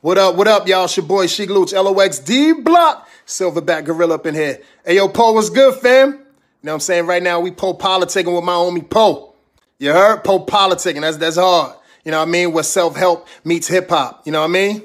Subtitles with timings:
[0.00, 0.84] What up, what up, y'all?
[0.84, 4.60] It's your boy Sheek Louch, LOX D Block, Silverback Gorilla up in here.
[4.86, 6.12] Hey, yo, Poe, what's good, fam?
[6.12, 6.20] You know
[6.60, 7.06] what I'm saying?
[7.06, 9.34] Right now, we Poe politicking with my homie Poe.
[9.80, 10.22] You heard?
[10.22, 11.00] Poe politicking.
[11.00, 11.74] That's, that's hard.
[12.04, 12.52] You know what I mean?
[12.52, 14.24] Where self help meets hip hop.
[14.24, 14.84] You know what I mean?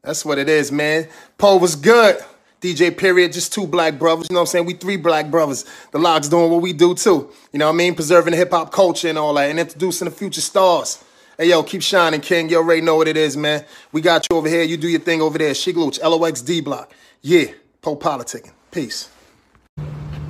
[0.00, 1.08] That's what it is, man.
[1.38, 2.18] Poe was good.
[2.60, 4.28] DJ period, just two black brothers.
[4.30, 4.66] You know what I'm saying?
[4.66, 5.64] We three black brothers.
[5.90, 7.32] The LOX doing what we do too.
[7.52, 7.96] You know what I mean?
[7.96, 11.02] Preserving the hip hop culture and all that and introducing the future stars.
[11.38, 12.50] Hey, yo, keep shining, King.
[12.50, 13.64] You already know what it is, man.
[13.90, 14.62] We got you over here.
[14.62, 15.54] You do your thing over there.
[15.54, 16.92] Sheek Louch, LOX D Block.
[17.22, 17.46] Yeah,
[17.80, 18.52] Poe politicking.
[18.70, 19.08] Peace.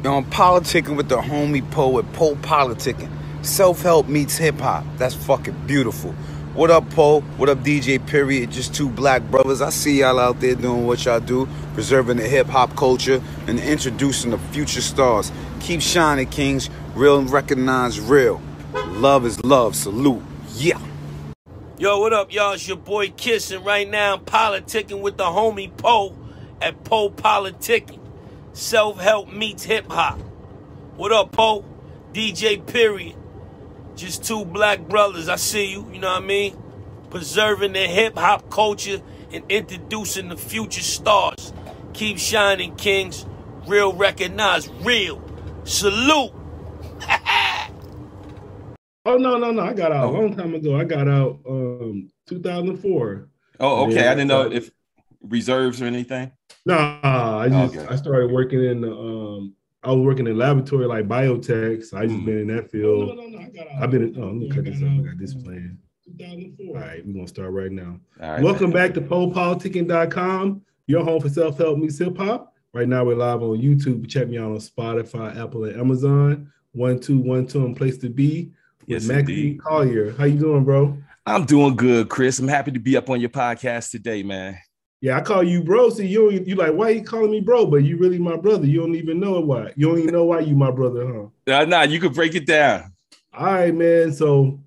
[0.05, 3.11] Yo, I'm politicking with the homie Poe at Poe Politicking.
[3.45, 4.85] Self help meets hip hop.
[4.97, 6.13] That's fucking beautiful.
[6.55, 7.23] What up, Poe?
[7.37, 8.53] What up, DJ Period?
[8.53, 9.61] Just two black brothers.
[9.61, 13.59] I see y'all out there doing what y'all do, preserving the hip hop culture and
[13.59, 15.33] introducing the future stars.
[15.59, 16.71] Keep shining, Kings.
[16.95, 18.41] Real and recognize real.
[18.91, 19.75] Love is love.
[19.75, 20.23] Salute.
[20.55, 20.79] Yeah.
[21.83, 22.53] Yo, what up, y'all?
[22.53, 23.65] It's your boy Kissing.
[23.65, 26.17] Right now, I'm politicking with the homie Poe
[26.61, 27.99] at Poe Politicking.
[28.53, 30.21] Self help meets hip hop.
[30.95, 31.65] What up, Poe?
[32.13, 33.17] DJ Period.
[33.97, 35.29] Just two black brothers.
[35.29, 35.91] I see you.
[35.93, 36.63] You know what I mean?
[37.11, 39.03] Preserving the hip hop culture
[39.33, 41.53] and introducing the future stars.
[41.95, 43.27] Keep shining, kings.
[43.67, 45.21] Real recognize real.
[45.65, 46.33] Salute.
[49.05, 49.63] Oh no, no, no!
[49.63, 50.77] I got out a long time ago.
[50.77, 53.29] I got out um 2004.
[53.61, 53.95] Oh, okay.
[53.97, 54.11] Yeah.
[54.13, 54.71] I didn't know if
[55.23, 56.31] reserves or anything.
[56.65, 57.87] Nah, I just Okay.
[57.89, 61.85] I started working in the um I was working in laboratory like biotech.
[61.85, 62.25] So I just Mm.
[62.27, 63.09] been in that field.
[63.09, 63.83] No no no, I got out.
[63.83, 64.89] I've been in, oh, let me cut this off.
[64.89, 65.79] I got this playing.
[66.69, 67.99] All right, we're gonna start right now.
[68.21, 68.43] All right.
[68.43, 72.55] Welcome back to PoePoliticking.com, your home for self-help meets hip-hop.
[72.75, 74.09] Right now we're live on YouTube.
[74.09, 76.53] Check me out on Spotify, Apple, and Amazon.
[76.73, 78.53] One, two, one, two, and place to be with
[78.87, 79.63] Yes, indeed.
[79.63, 80.13] Collier.
[80.13, 80.97] How you doing, bro?
[81.25, 82.39] I'm doing good, Chris.
[82.39, 84.59] I'm happy to be up on your podcast today, man.
[85.01, 85.91] Yeah, I call you bro.
[85.91, 87.67] See, you you like why you calling me bro?
[87.67, 88.67] But you really my brother.
[88.67, 89.73] You don't even know why.
[89.77, 91.61] You don't even know why you my brother, huh?
[91.61, 92.93] Uh, nah, you could break it down.
[93.33, 94.13] All right, man.
[94.13, 94.61] So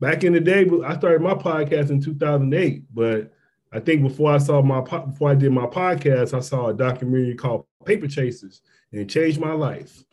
[0.00, 2.84] back in the day, I started my podcast in 2008.
[2.94, 3.32] But
[3.70, 7.34] I think before I saw my before I did my podcast, I saw a documentary
[7.34, 10.04] called Paper Chasers, and it changed my life.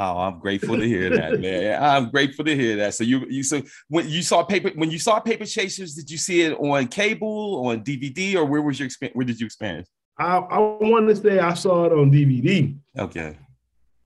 [0.00, 1.82] Oh, I'm grateful to hear that, man.
[1.82, 2.94] I'm grateful to hear that.
[2.94, 6.18] So you you so when you saw paper when you saw Paper Chasers, did you
[6.18, 9.16] see it on cable, on DVD, or where was your experience?
[9.16, 9.88] Where did you experience?
[10.16, 12.76] I, I want to say I saw it on DVD.
[12.96, 13.36] Okay.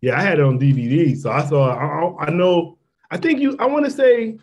[0.00, 1.75] Yeah, I had it on DVD, so I saw.
[1.75, 2.78] I, I- know.
[3.10, 3.56] I think you.
[3.59, 4.38] I want to say.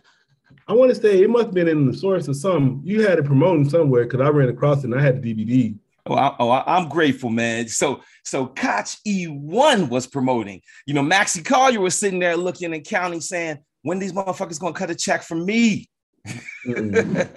[0.67, 2.81] I want to say it must have been in the source of some.
[2.83, 5.75] You had it promoting somewhere because I ran across it and I had the DVD.
[6.09, 7.67] Oh, I, oh, I- I'm grateful, man.
[7.67, 10.61] So, so Koch E1 was promoting.
[10.85, 14.73] You know, Maxie Collier was sitting there looking and counting, saying, "When these motherfuckers gonna
[14.73, 15.87] cut a check for me?"
[16.65, 17.29] but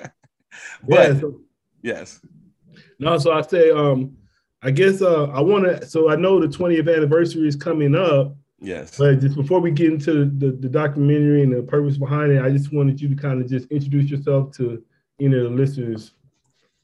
[0.88, 1.21] yeah.
[1.21, 1.41] So,
[1.82, 2.21] yes,
[2.99, 4.16] no, so I say, um,
[4.62, 5.87] I guess uh, I want to.
[5.87, 8.97] So I know the 20th anniversary is coming up, yes.
[8.97, 12.50] but just before we get into the, the documentary and the purpose behind it, I
[12.50, 14.82] just wanted you to kind of just introduce yourself to
[15.19, 16.12] you know the listeners.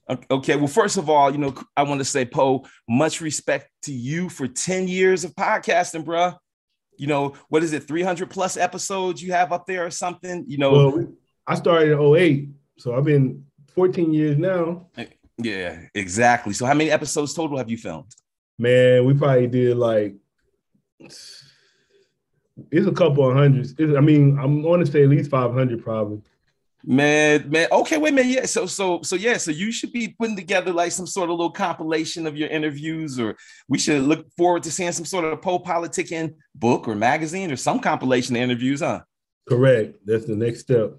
[0.08, 0.56] Okay.
[0.56, 4.28] Well, first of all, you know, I want to say, Poe, much respect to you
[4.28, 6.36] for 10 years of podcasting, bruh.
[6.96, 10.44] You know, what is it, 300 plus episodes you have up there or something?
[10.48, 11.12] You know, Well,
[11.46, 12.48] I started in 08,
[12.78, 14.86] so I've been 14 years now.
[14.96, 15.06] Eh,
[15.38, 16.52] yeah, exactly.
[16.54, 18.12] So, how many episodes total have you filmed?
[18.58, 20.16] Man, we probably did like
[22.70, 23.74] it's a couple of hundreds.
[23.78, 26.22] It's, I mean, I'm going to say at least 500 probably.
[26.84, 27.68] Man, man.
[27.72, 28.28] Okay, wait man.
[28.28, 28.46] Yeah.
[28.46, 29.36] So, so, so, yeah.
[29.36, 33.18] So, you should be putting together like some sort of little compilation of your interviews,
[33.18, 33.36] or
[33.68, 37.56] we should look forward to seeing some sort of Poe politicking book or magazine or
[37.56, 39.00] some compilation of interviews, huh?
[39.48, 39.98] Correct.
[40.04, 40.92] That's the next step.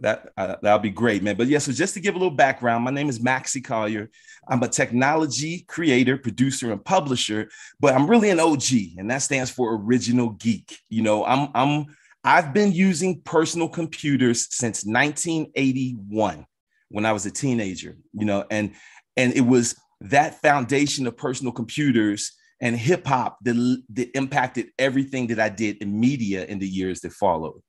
[0.00, 1.36] That uh, that'll be great, man.
[1.36, 4.10] But yeah, so just to give a little background, my name is Maxie Collier.
[4.48, 9.50] I'm a technology creator, producer, and publisher, but I'm really an OG, and that stands
[9.50, 10.78] for original geek.
[10.88, 11.86] You know, I'm I'm
[12.24, 16.46] I've been using personal computers since 1981
[16.90, 17.96] when I was a teenager.
[18.12, 18.72] You know, and
[19.16, 25.28] and it was that foundation of personal computers and hip hop that, that impacted everything
[25.28, 27.62] that I did in media in the years that followed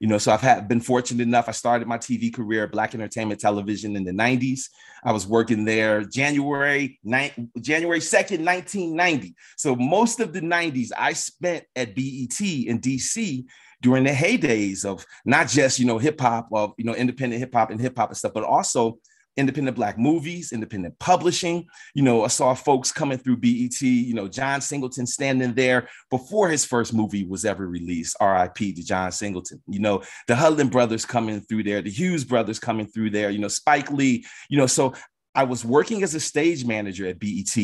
[0.00, 2.94] you know so i've had been fortunate enough i started my tv career at black
[2.94, 4.68] entertainment television in the 90s
[5.04, 11.12] i was working there january 9 january 2nd 1990 so most of the 90s i
[11.12, 12.04] spent at bet
[12.40, 13.44] in dc
[13.84, 17.52] during the heydays of not just you know hip hop of you know independent hip
[17.54, 18.98] hop and hip hop and stuff but also
[19.36, 21.66] independent black movies, independent publishing.
[21.94, 26.48] You know, I saw folks coming through BET, you know, John Singleton standing there before
[26.48, 29.60] his first movie was ever released, RIP to John Singleton.
[29.66, 33.40] You know, the Hudlin brothers coming through there, the Hughes brothers coming through there, you
[33.40, 34.94] know, Spike Lee, you know, so
[35.34, 37.56] I was working as a stage manager at BET,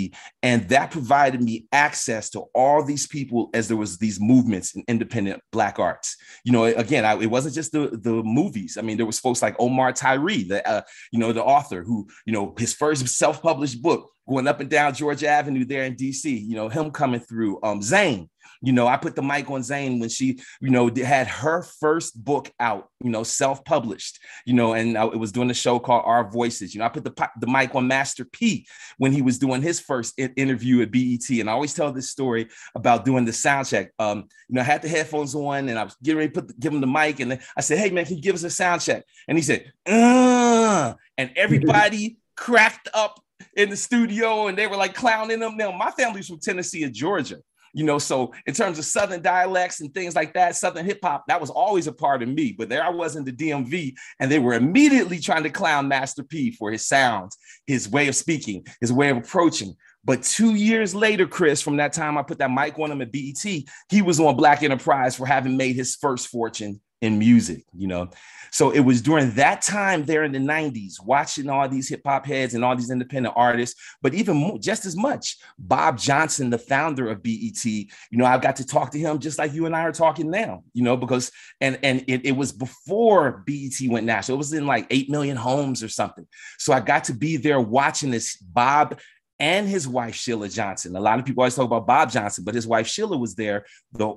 [0.43, 4.85] and that provided me access to all these people as there was these movements in
[4.89, 6.17] independent Black arts.
[6.45, 8.77] You know, again, I, it wasn't just the the movies.
[8.77, 10.83] I mean, there was folks like Omar Tyree, the uh,
[11.13, 14.71] you know the author who you know his first self published book going up and
[14.71, 16.25] down Georgia Avenue there in DC.
[16.25, 17.61] You know, him coming through.
[17.63, 18.29] Um, Zane,
[18.63, 22.23] you know, I put the mic on Zane when she, you know, had her first
[22.23, 26.31] book out, you know, self-published, you know, and it was doing a show called Our
[26.31, 26.75] Voices.
[26.75, 28.67] You know, I put the, the mic on Master P
[28.99, 31.29] when he was doing his first interview at BET.
[31.31, 33.93] And I always tell this story about doing the sound check.
[33.99, 36.49] Um, you know, I had the headphones on and I was getting ready to put
[36.49, 37.21] the, give him the mic.
[37.21, 39.05] And I said, hey, man, can you give us a sound check?
[39.27, 43.21] And he said, uh, and everybody cracked up
[43.57, 45.57] in the studio and they were like clowning him.
[45.57, 47.39] Now, my family's from Tennessee and Georgia
[47.73, 51.41] you know so in terms of southern dialects and things like that southern hip-hop that
[51.41, 54.39] was always a part of me but there i was in the dmv and they
[54.39, 57.37] were immediately trying to clown master p for his sounds
[57.67, 59.75] his way of speaking his way of approaching.
[60.03, 63.13] But two years later chris from that time i put that mic on him at
[63.13, 63.45] bet
[63.91, 68.11] he was on black enterprise for having made his first fortune in music you know
[68.51, 72.27] so it was during that time there in the 90s, watching all these hip hop
[72.27, 76.59] heads and all these independent artists, but even more, just as much, Bob Johnson, the
[76.59, 79.77] founder of BET, you know, I got to talk to him just like you and
[79.77, 81.31] I are talking now, you know, because,
[81.61, 84.37] and, and it, it was before BET went national.
[84.37, 86.27] It was in like 8 million homes or something.
[86.59, 88.99] So I got to be there watching this Bob
[89.41, 90.95] and his wife Sheila Johnson.
[90.95, 93.65] A lot of people always talk about Bob Johnson, but his wife Sheila was there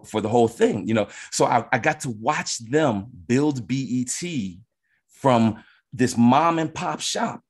[0.05, 1.07] for the whole thing, you know.
[1.31, 4.21] So I, I got to watch them build BET
[5.09, 7.41] from this mom and pop shop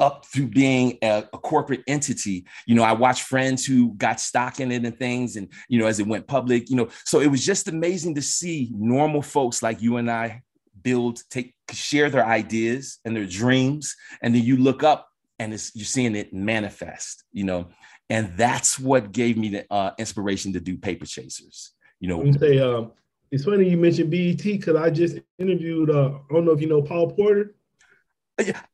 [0.00, 2.46] up through being a, a, corporate entity.
[2.66, 5.86] You know, I watched friends who got stock in it and things, and you know,
[5.86, 9.62] as it went public, you know, so it was just amazing to see normal folks
[9.62, 10.40] like you and I
[10.82, 15.09] build, take, share their ideas and their dreams, and then you look up
[15.40, 17.68] and it's you're seeing it manifest, you know,
[18.10, 21.72] and that's what gave me the uh, inspiration to do Paper Chasers.
[21.98, 22.92] You know, you say um,
[23.32, 25.90] it's funny you mentioned BET because I just interviewed.
[25.90, 27.54] Uh, I don't know if you know Paul Porter.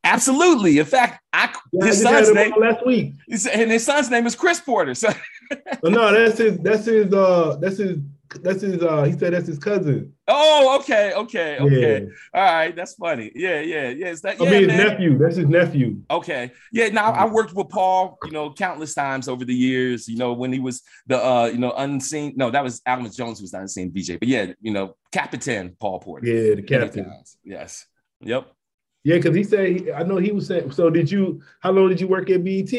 [0.05, 0.79] Absolutely.
[0.79, 4.35] In fact, I yeah, his I son's name last week, and his son's name is
[4.35, 4.95] Chris Porter.
[4.95, 5.09] So
[5.85, 6.59] no, that's his.
[6.59, 7.13] That's his.
[7.13, 7.99] Uh, that's his.
[8.43, 8.83] That's his.
[8.83, 10.13] Uh, he said that's his cousin.
[10.29, 12.03] Oh, okay, okay, okay.
[12.03, 12.09] Yeah.
[12.35, 13.31] All right, that's funny.
[13.35, 14.09] Yeah, yeah, yeah.
[14.09, 14.41] Is that?
[14.41, 15.19] I yeah, mean, his nephew.
[15.19, 16.03] That's his nephew.
[16.11, 16.53] Okay.
[16.73, 16.89] Yeah.
[16.89, 20.09] Now I worked with Paul, you know, countless times over the years.
[20.09, 22.35] You know, when he was the, uh, you know, unseen.
[22.37, 24.19] No, that was Alvin Jones was the unseen VJ.
[24.19, 26.27] But yeah, you know, Capitan Paul Porter.
[26.27, 27.13] Yeah, the captain.
[27.45, 27.87] Yes.
[28.21, 28.51] Yep.
[29.05, 30.73] Yeah, because he said I know he was saying.
[30.73, 31.41] So did you?
[31.61, 32.73] How long did you work at BET?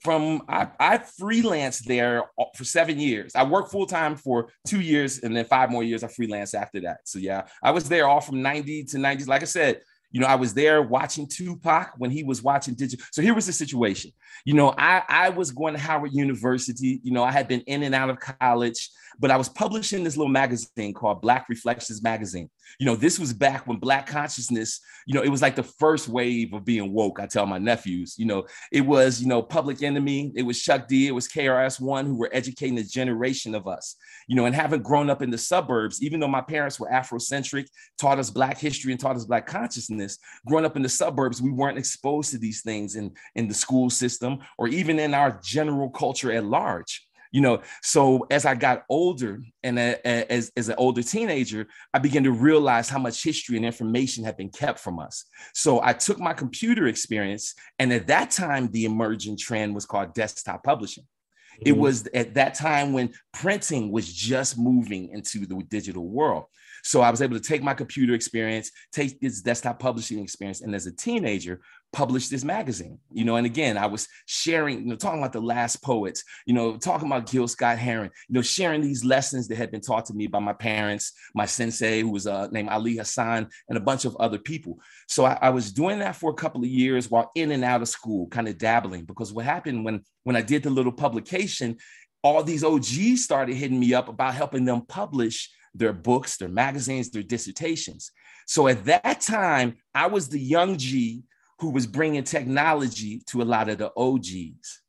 [0.00, 2.24] From I, I freelanced there
[2.56, 3.34] for seven years.
[3.34, 6.80] I worked full time for two years, and then five more years I freelanced after
[6.82, 6.98] that.
[7.04, 9.24] So yeah, I was there all from ninety to ninety.
[9.24, 9.80] Like I said,
[10.10, 13.04] you know, I was there watching Tupac when he was watching digital.
[13.12, 14.12] So here was the situation.
[14.44, 17.00] You know, I I was going to Howard University.
[17.02, 20.16] You know, I had been in and out of college but I was publishing this
[20.16, 22.48] little magazine called Black Reflections Magazine.
[22.78, 26.08] You know, this was back when Black consciousness, you know, it was like the first
[26.08, 27.18] wave of being woke.
[27.18, 30.86] I tell my nephews, you know, it was, you know, Public Enemy, it was Chuck
[30.86, 33.96] D, it was KRS One who were educating a generation of us,
[34.28, 37.66] you know, and having grown up in the suburbs, even though my parents were Afrocentric,
[37.98, 41.50] taught us Black history and taught us Black consciousness, growing up in the suburbs, we
[41.50, 45.90] weren't exposed to these things in, in the school system or even in our general
[45.90, 51.02] culture at large you know so as i got older and as, as an older
[51.02, 55.24] teenager i began to realize how much history and information had been kept from us.
[55.54, 60.14] So i took my computer experience and at that time the emerging trend was called
[60.14, 61.04] desktop publishing.
[61.04, 61.68] Mm-hmm.
[61.68, 66.44] it was at that time when printing was just moving into the digital world
[66.88, 70.74] so I was able to take my computer experience, take this desktop publishing experience, and
[70.74, 71.60] as a teenager,
[71.92, 72.98] publish this magazine.
[73.12, 76.54] You know, and again, I was sharing, you know, talking about the last poets, you
[76.54, 80.06] know, talking about Gil Scott Heron, you know, sharing these lessons that had been taught
[80.06, 83.82] to me by my parents, my sensei, who was uh, named Ali Hassan, and a
[83.82, 84.78] bunch of other people.
[85.08, 87.82] So I, I was doing that for a couple of years while in and out
[87.82, 91.76] of school, kind of dabbling, because what happened when when I did the little publication,
[92.22, 97.10] all these OGs started hitting me up about helping them publish their books, their magazines,
[97.10, 98.10] their dissertations.
[98.46, 101.24] So at that time, I was the young G
[101.60, 104.82] who was bringing technology to a lot of the OGs.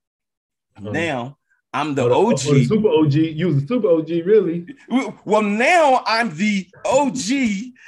[0.77, 0.81] Oh.
[0.81, 0.93] Mm.
[0.93, 1.38] Now,
[1.71, 2.39] I'm the oh, OG.
[2.39, 3.13] The super OG.
[3.13, 4.65] You was the super OG, really?
[5.23, 7.27] Well, now I'm the OG,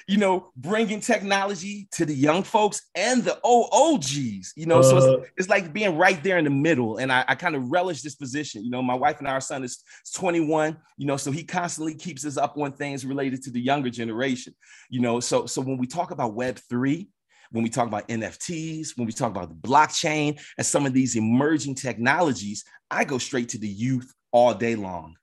[0.07, 4.79] you know, bringing technology to the young folks and the OGs, you know.
[4.79, 5.29] Uh, so it's, uh.
[5.35, 6.97] it's, like being right there in the middle.
[6.97, 8.63] And I, I kind of relish this position.
[8.63, 9.83] You know, my wife and our son is
[10.13, 13.89] 21, you know, so he constantly keeps us up on things related to the younger
[13.89, 14.53] generation,
[14.91, 15.19] you know.
[15.19, 17.07] So, so when we talk about Web3,
[17.51, 21.15] when we talk about NFTs, when we talk about the blockchain and some of these
[21.15, 25.15] emerging technologies, I go straight to the youth all day long.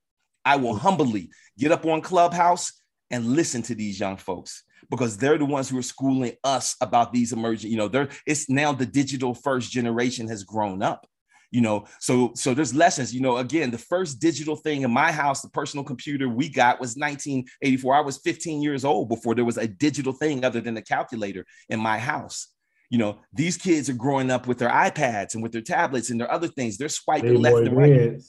[0.45, 2.73] I will humbly get up on Clubhouse
[3.11, 7.13] and listen to these young folks because they're the ones who are schooling us about
[7.13, 11.07] these emerging, you know, they're it's now the digital first generation has grown up
[11.51, 15.11] you know so so there's lessons you know again the first digital thing in my
[15.11, 19.47] house the personal computer we got was 1984 i was 15 years old before there
[19.47, 22.49] was a digital thing other than a calculator in my house.
[22.91, 26.19] You know these kids are growing up with their ipads and with their tablets and
[26.19, 26.79] their other things.
[26.79, 28.23] They're swiping they left and right.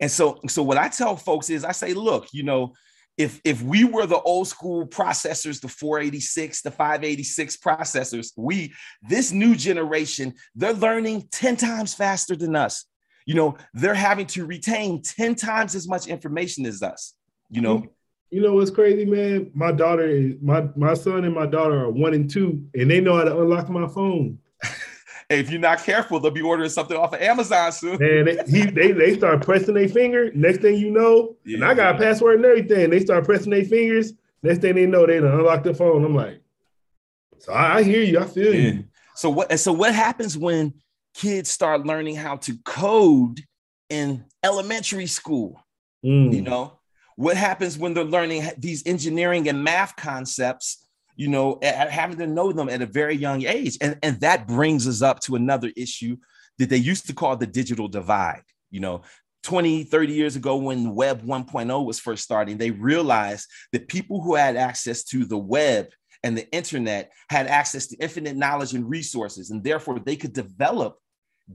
[0.00, 2.72] and so so what i tell folks is i say look you know
[3.16, 8.72] if if we were the old school processors the 486 the 586 processors we
[9.08, 12.86] this new generation they're learning 10 times faster than us.
[13.26, 17.14] You know they're having to retain 10 times as much information as us
[17.50, 17.78] you know?
[17.78, 17.88] Mm-hmm.
[18.30, 19.52] You know what's crazy man?
[19.54, 23.00] My daughter is my my son and my daughter are one and two and they
[23.00, 24.38] know how to unlock my phone
[25.38, 28.02] if you're not careful, they'll be ordering something off of Amazon soon.
[28.02, 30.30] And they, he, they, they start pressing their finger.
[30.34, 31.56] Next thing you know, yeah.
[31.56, 32.90] and I got a password and everything.
[32.90, 34.12] They start pressing their fingers.
[34.42, 36.04] Next thing they know, they done unlock the phone.
[36.04, 36.40] I'm like,
[37.38, 38.20] so I, I hear you.
[38.20, 38.60] I feel yeah.
[38.60, 38.84] you.
[39.14, 39.50] So what?
[39.50, 40.74] And so what happens when
[41.14, 43.40] kids start learning how to code
[43.88, 45.64] in elementary school?
[46.04, 46.34] Mm.
[46.34, 46.78] You know,
[47.16, 50.83] what happens when they're learning these engineering and math concepts
[51.16, 53.78] you know, having to know them at a very young age.
[53.80, 56.16] And, and that brings us up to another issue
[56.58, 58.42] that they used to call the digital divide.
[58.70, 59.02] You know,
[59.44, 64.34] 20, 30 years ago, when Web 1.0 was first starting, they realized that people who
[64.34, 65.88] had access to the web
[66.22, 70.96] and the internet had access to infinite knowledge and resources, and therefore they could develop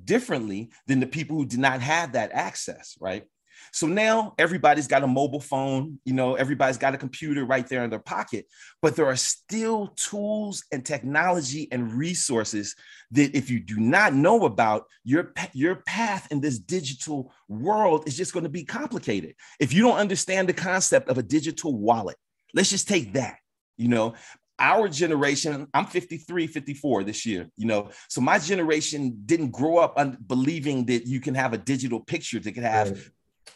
[0.03, 3.23] differently than the people who did not have that access, right?
[3.71, 7.83] So now everybody's got a mobile phone, you know, everybody's got a computer right there
[7.83, 8.45] in their pocket,
[8.81, 12.75] but there are still tools and technology and resources
[13.11, 18.15] that if you do not know about, your, your path in this digital world is
[18.15, 19.35] just going to be complicated.
[19.59, 22.17] If you don't understand the concept of a digital wallet,
[22.53, 23.37] let's just take that,
[23.77, 24.15] you know,
[24.61, 27.91] our generation i'm 53 54 this year you know?
[28.09, 32.39] So my generation didn't grow up un- believing that you can have a digital picture
[32.39, 33.09] that could have right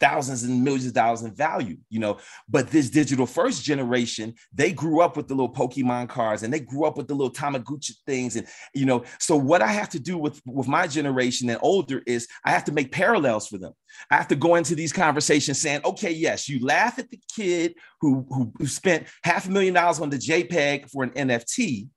[0.03, 2.17] thousands and millions of dollars in value, you know.
[2.49, 6.59] But this digital first generation, they grew up with the little Pokemon cards and they
[6.59, 8.35] grew up with the little Tamagotchi things.
[8.35, 12.03] And, you know, so what I have to do with, with my generation and older
[12.05, 13.71] is I have to make parallels for them.
[14.11, 17.75] I have to go into these conversations saying, okay, yes, you laugh at the kid
[18.01, 21.87] who, who, who spent half a million dollars on the JPEG for an NFT,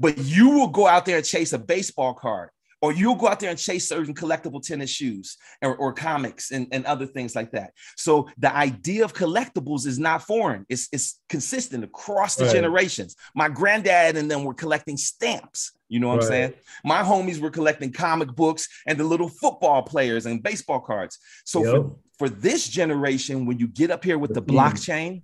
[0.00, 2.50] but you will go out there and chase a baseball card
[2.82, 6.66] or you'll go out there and chase certain collectible tennis shoes or, or comics and,
[6.72, 7.72] and other things like that.
[7.96, 10.66] So the idea of collectibles is not foreign.
[10.68, 12.52] It's, it's consistent across the right.
[12.52, 13.14] generations.
[13.34, 15.72] My granddad and them were collecting stamps.
[15.88, 16.24] You know what right.
[16.24, 16.54] I'm saying?
[16.84, 21.18] My homies were collecting comic books and the little football players and baseball cards.
[21.44, 21.72] So yep.
[21.72, 24.58] for, for this generation, when you get up here with the mm-hmm.
[24.58, 25.22] blockchain,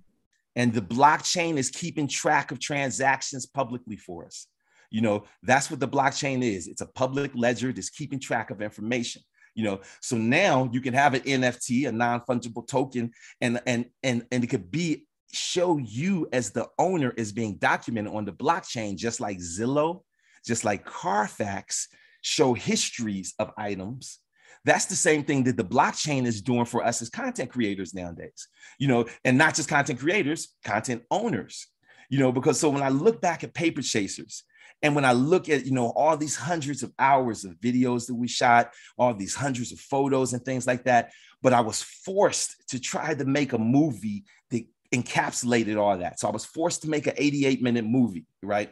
[0.55, 4.47] and the blockchain is keeping track of transactions publicly for us.
[4.89, 6.67] You know, that's what the blockchain is.
[6.67, 9.21] It's a public ledger that's keeping track of information.
[9.55, 14.25] You know, so now you can have an NFT, a non-fungible token, and and and
[14.31, 18.95] and it could be show you as the owner is being documented on the blockchain,
[18.95, 20.01] just like Zillow,
[20.45, 21.87] just like Carfax
[22.21, 24.19] show histories of items.
[24.65, 28.47] That's the same thing that the blockchain is doing for us as content creators nowadays,
[28.77, 31.67] you know, and not just content creators, content owners,
[32.09, 34.43] you know, because so when I look back at Paper Chasers,
[34.81, 38.15] and when I look at, you know, all these hundreds of hours of videos that
[38.15, 42.55] we shot, all these hundreds of photos and things like that, but I was forced
[42.69, 46.19] to try to make a movie that encapsulated all that.
[46.19, 48.71] So I was forced to make an 88 minute movie, right?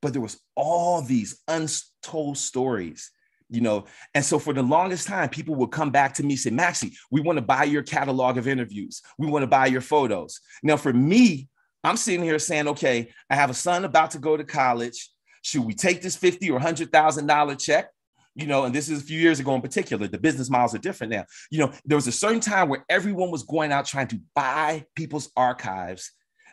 [0.00, 3.10] But there was all these untold stories
[3.50, 6.50] you know and so for the longest time people would come back to me say
[6.50, 10.40] maxie we want to buy your catalog of interviews we want to buy your photos
[10.62, 11.48] now for me
[11.82, 15.10] i'm sitting here saying okay i have a son about to go to college
[15.48, 17.90] should we take this 50 or $100,000 check?
[18.34, 20.78] You know, and this is a few years ago in particular, the business models are
[20.78, 21.24] different now.
[21.50, 24.84] You know, there was a certain time where everyone was going out trying to buy
[24.94, 26.12] people's archives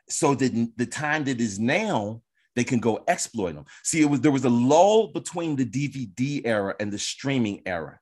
[0.09, 2.21] so that the time that is now,
[2.55, 3.65] they can go exploit them.
[3.83, 7.99] See, it was there was a lull between the DVD era and the streaming era.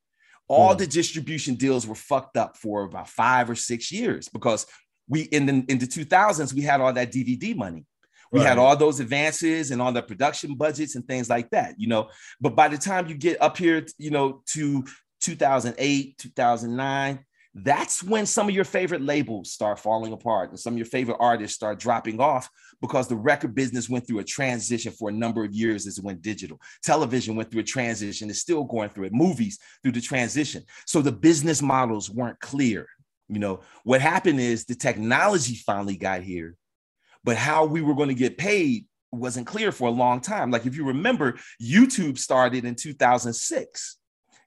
[0.47, 0.77] All mm.
[0.77, 4.67] the distribution deals were fucked up for about five or six years because
[5.07, 7.85] we in the in the 2000s we had all that DVD money.
[8.33, 8.49] We right.
[8.49, 12.09] had all those advances and all the production budgets and things like that, you know.
[12.41, 14.83] But by the time you get up here, you know, to
[15.21, 17.25] 2008, 2009,
[17.55, 21.17] that's when some of your favorite labels start falling apart and some of your favorite
[21.19, 22.49] artists start dropping off
[22.81, 26.03] because the record business went through a transition for a number of years as it
[26.03, 26.59] went digital.
[26.81, 29.13] Television went through a transition, it's still going through it.
[29.13, 30.63] Movies through the transition.
[30.87, 32.87] So the business models weren't clear.
[33.29, 36.55] You know, what happened is the technology finally got here,
[37.23, 40.51] but how we were going to get paid wasn't clear for a long time.
[40.51, 43.97] Like if you remember, YouTube started in 2006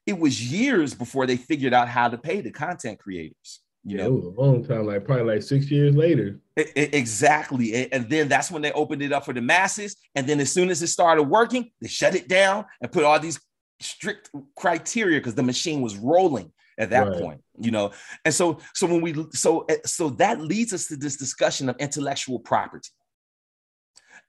[0.07, 3.61] it was years before they figured out how to pay the content creators.
[3.85, 6.41] You yeah, know, it was a long time, like probably like six years later.
[6.57, 7.93] It, it, exactly.
[7.93, 9.97] And then that's when they opened it up for the masses.
[10.15, 13.21] And then as soon as it started working, they shut it down and put all
[13.21, 13.41] these
[13.81, 17.21] strict criteria because the machine was rolling at that right.
[17.21, 17.93] point, you know.
[18.25, 21.77] And so, so when we so eh, so that leads us to this discussion of
[21.79, 22.91] intellectual property.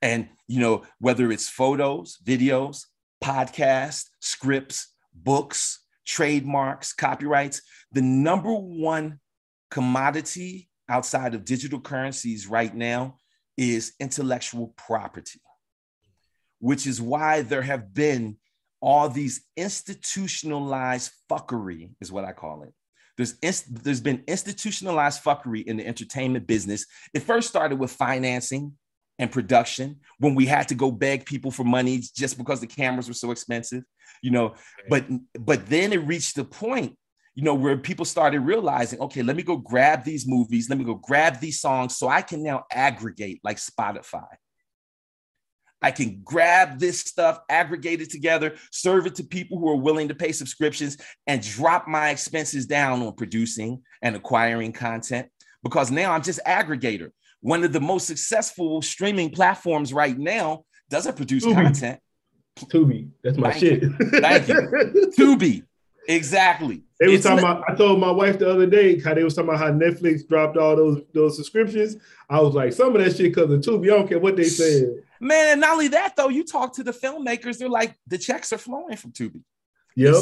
[0.01, 2.86] And you know, whether it's photos, videos,
[3.24, 7.62] podcasts, scripts, books, trademarks, copyrights.
[7.92, 9.20] The number one
[9.70, 13.18] commodity outside of digital currencies right now
[13.58, 15.42] is intellectual property,
[16.60, 18.38] which is why there have been
[18.81, 22.74] all these institutionalized fuckery, is what I call it.
[23.17, 26.86] There's, inst- there's been institutionalized fuckery in the entertainment business.
[27.13, 28.74] It first started with financing
[29.19, 33.07] and production when we had to go beg people for money just because the cameras
[33.07, 33.84] were so expensive
[34.22, 34.53] you know
[34.89, 35.05] but
[35.39, 36.96] but then it reached the point
[37.36, 40.86] you know where people started realizing okay let me go grab these movies let me
[40.86, 44.27] go grab these songs so i can now aggregate like spotify
[45.81, 50.07] I can grab this stuff, aggregate it together, serve it to people who are willing
[50.07, 55.27] to pay subscriptions, and drop my expenses down on producing and acquiring content
[55.63, 57.10] because now I'm just aggregator
[57.41, 61.53] one of the most successful streaming platforms right now doesn't produce Tubi.
[61.53, 62.00] content.
[62.57, 63.81] Tubi, that's my Thank shit.
[63.84, 63.96] You.
[64.19, 65.12] Thank you.
[65.17, 65.63] Tubi,
[66.07, 66.84] exactly.
[67.00, 67.63] They was talking about.
[67.69, 70.57] I told my wife the other day how they was talking about how Netflix dropped
[70.57, 71.98] all those those subscriptions.
[72.29, 73.86] I was like, some of that shit because of Tubi.
[73.86, 75.03] I don't care what they said.
[75.19, 78.53] Man, and not only that though, you talk to the filmmakers, they're like, the checks
[78.53, 79.41] are flowing from Tubi.
[79.95, 80.13] Yep.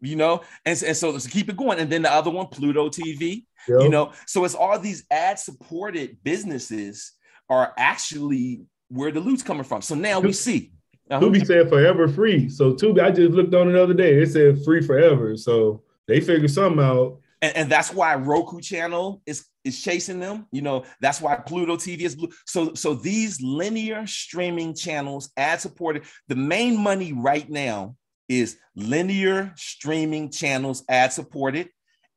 [0.00, 1.80] you know, and, and so let's keep it going.
[1.80, 3.44] And then the other one, Pluto TV.
[3.68, 3.80] Yep.
[3.80, 7.12] You know, so it's all these ad supported businesses
[7.50, 9.82] are actually where the loot's coming from.
[9.82, 10.72] So now we see.
[11.10, 11.20] Uh-huh.
[11.20, 12.48] Tubi said forever free.
[12.48, 14.22] So Tubi, I just looked on the other day.
[14.22, 15.36] It said free forever.
[15.36, 17.18] So they figured something out.
[17.42, 20.46] And, and, that's why Roku channel is is chasing them.
[20.52, 22.30] You know, that's why Pluto TV is blue.
[22.46, 26.04] So so these linear streaming channels, ad supported.
[26.28, 27.96] The main money right now
[28.28, 31.68] is linear streaming channels, ad supported,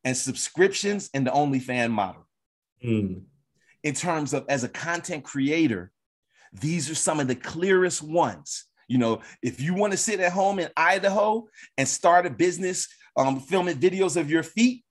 [0.03, 2.25] and subscriptions and the OnlyFans model.
[2.84, 3.23] Mm.
[3.84, 5.91] In terms of as a content creator,
[6.53, 8.65] these are some of the clearest ones.
[8.88, 12.88] You know, if you want to sit at home in Idaho and start a business
[13.15, 14.84] um, filming videos of your feet,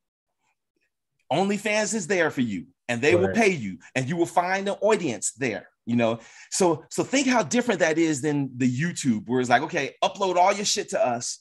[1.32, 3.22] OnlyFans is there for you and they right.
[3.22, 6.18] will pay you and you will find an audience there you know
[6.50, 10.36] so so think how different that is than the youtube where it's like okay upload
[10.36, 11.40] all your shit to us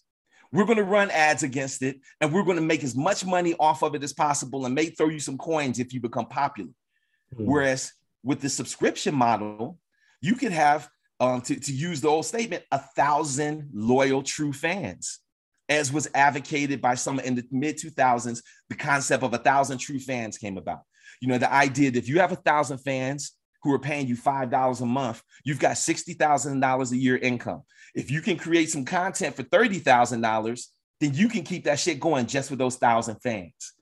[0.52, 3.54] we're going to run ads against it and we're going to make as much money
[3.60, 6.72] off of it as possible and may throw you some coins if you become popular
[7.34, 7.46] mm-hmm.
[7.46, 9.78] whereas with the subscription model
[10.22, 15.20] you could have um, to, to use the old statement a thousand loyal true fans
[15.70, 20.00] as was advocated by some in the mid 2000s the concept of a thousand true
[20.00, 20.82] fans came about
[21.22, 24.16] you know the idea that if you have a thousand fans who are paying you
[24.16, 27.64] $5 a month, you've got $60,000 a year income.
[27.96, 30.66] If you can create some content for $30,000,
[31.00, 33.74] then you can keep that shit going just with those thousand fans.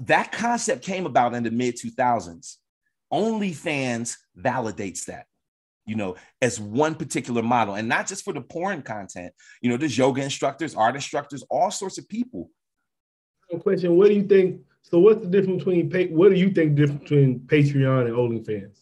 [0.00, 2.56] That concept came about in the mid 2000s.
[3.12, 5.26] OnlyFans validates that,
[5.90, 9.34] you know, as one particular model, and not just for the porn content.
[9.60, 12.48] You know, there's yoga instructors, art instructors, all sorts of people.
[13.60, 17.02] Question: What do you think so what's the difference between what do you think difference
[17.02, 18.76] between Patreon and OnlyFans?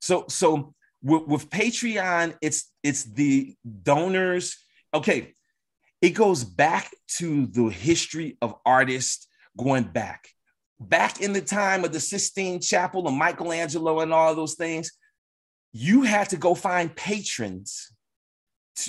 [0.00, 4.58] So so with, with Patreon, it's it's the donors.
[4.92, 5.34] Okay,
[6.02, 9.26] it goes back to the history of artists
[9.56, 10.28] going back.
[10.78, 14.90] Back in the time of the Sistine Chapel and Michelangelo and all those things,
[15.76, 17.92] you had to go find patrons.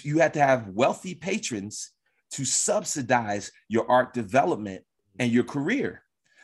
[0.03, 1.91] You had to have wealthy patrons
[2.33, 4.83] to subsidize your art development
[5.17, 6.03] and your career.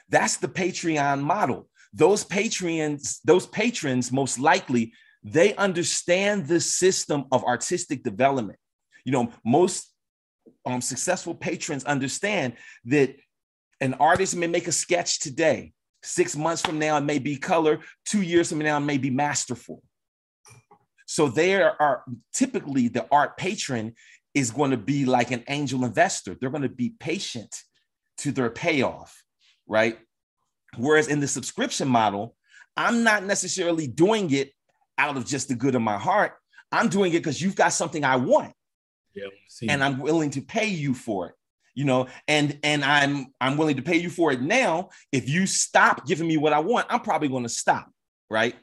[0.10, 1.69] That's the Patreon model.
[1.93, 8.58] Those patrons, those patrons, most likely, they understand the system of artistic development.
[9.06, 9.93] You know, most
[10.65, 12.54] um, successful patrons understand
[12.86, 13.15] that
[13.80, 15.73] an artist may make a sketch today.
[16.01, 17.82] Six months from now, it may be color.
[18.06, 19.84] Two years from now, it may be masterful.
[21.12, 23.95] So there are typically the art patron
[24.34, 26.38] is going to be like an angel investor.
[26.39, 27.54] They're going to be patient
[28.19, 29.21] to their payoff
[29.71, 29.97] right?
[30.78, 32.36] Whereas in the subscription model,
[32.76, 34.52] I'm not necessarily doing it
[34.97, 36.34] out of just the good of my heart.
[36.71, 38.54] I'm doing it because you've got something I want.
[39.13, 39.28] Yeah,
[39.67, 41.36] and I'm willing to pay you for it.
[41.74, 44.89] You know, and and I'm I'm willing to pay you for it now.
[45.12, 47.89] If you stop giving me what I want, I'm probably going to stop,
[48.30, 48.56] right?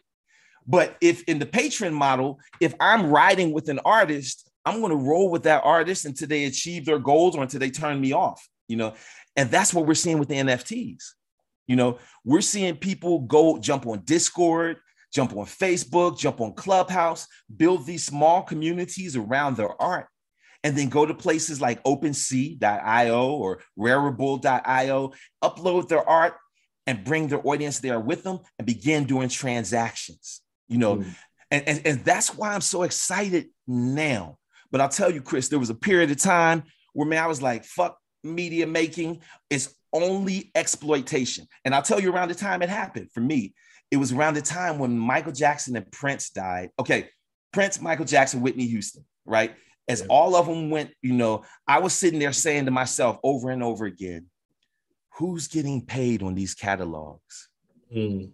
[0.69, 5.05] But if in the patron model, if I'm riding with an artist, I'm going to
[5.05, 8.47] roll with that artist until they achieve their goals or until they turn me off,
[8.69, 8.93] you know.
[9.35, 11.03] And that's what we're seeing with the NFTs.
[11.67, 14.77] You know, we're seeing people go jump on Discord,
[15.13, 17.27] jump on Facebook, jump on Clubhouse,
[17.57, 20.09] build these small communities around their art,
[20.65, 26.35] and then go to places like OpenSea.io or Rarible.io, upload their art
[26.87, 30.43] and bring their audience there with them and begin doing transactions.
[30.69, 31.15] You know, mm.
[31.51, 34.39] and, and, and that's why I'm so excited now.
[34.71, 37.41] But I'll tell you, Chris, there was a period of time where man, I was
[37.41, 39.23] like, fuck media making.
[39.51, 41.47] It's only exploitation.
[41.65, 43.55] And I'll tell you around the time it happened for me,
[43.91, 46.71] it was around the time when Michael Jackson and Prince died.
[46.79, 47.09] Okay,
[47.53, 49.55] Prince, Michael Jackson, Whitney Houston, right?
[49.89, 53.51] As all of them went, you know, I was sitting there saying to myself over
[53.51, 54.27] and over again,
[55.15, 57.49] who's getting paid on these catalogs?
[57.95, 58.31] Mm.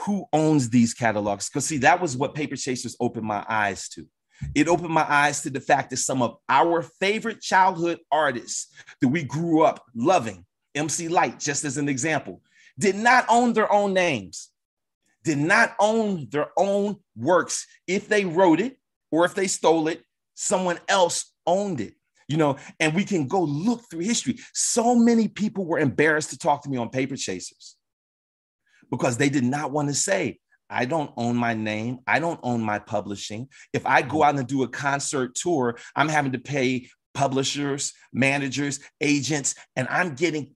[0.00, 1.48] Who owns these catalogs?
[1.48, 4.06] Because see, that was what Paper Chasers opened my eyes to.
[4.54, 8.68] It opened my eyes to the fact that some of our favorite childhood artists
[9.00, 12.42] that we grew up loving, MC Lyte, just as an example,
[12.78, 14.50] did not own their own names
[15.24, 17.66] did not own their own works.
[17.86, 18.76] If they wrote it
[19.10, 20.02] or if they stole it,
[20.34, 21.94] someone else owned it.
[22.28, 24.38] You know, and we can go look through history.
[24.54, 27.76] So many people were embarrassed to talk to me on Paper Chasers
[28.96, 30.38] because they did not want to say,
[30.70, 31.98] I don't own my name.
[32.06, 33.48] I don't own my publishing.
[33.72, 34.22] If I go mm-hmm.
[34.22, 40.14] out and do a concert tour, I'm having to pay publishers, managers, agents, and I'm
[40.14, 40.54] getting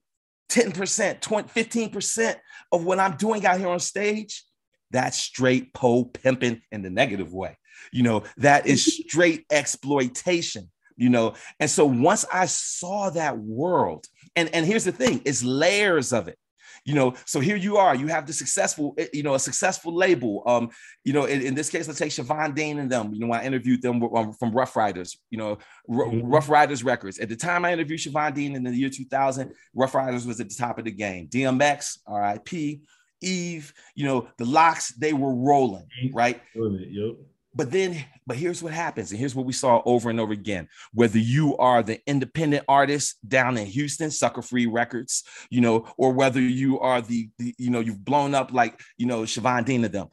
[0.49, 2.35] 10%, 20, 15%
[2.71, 4.43] of what I'm doing out here on stage.
[4.91, 7.57] That's straight po pimping in the negative way.
[7.91, 11.35] You know, that is straight exploitation, you know.
[11.59, 16.27] And so once I saw that world, and, and here's the thing, it's layers of
[16.27, 16.37] it
[16.85, 19.93] you know so here you are you have the successful eh, you know a successful
[19.93, 20.69] label um
[21.03, 23.43] you know in, in this case let's take Chivon Dean and them you know I
[23.43, 25.57] interviewed them um, from Ruff Ryders you know
[25.89, 26.25] mm-hmm.
[26.25, 29.95] Ruff Ryders Records at the time I interviewed Chivon Dean in the year 2000 Ruff
[29.95, 32.81] Ryders was at the top of the game DMX RIP
[33.21, 36.41] Eve, you know, the LOX they were rolling, right?
[36.55, 37.15] Yep.
[37.53, 40.67] But then, but here's what happens, and here's what we saw over and over again.
[40.93, 46.13] Whether you are the independent artist down in Houston, Sucka Free Records, you know, or
[46.13, 49.83] whether you are the, the you know, you've blown up like, you know, Chivon Dean
[49.83, 50.09] of them.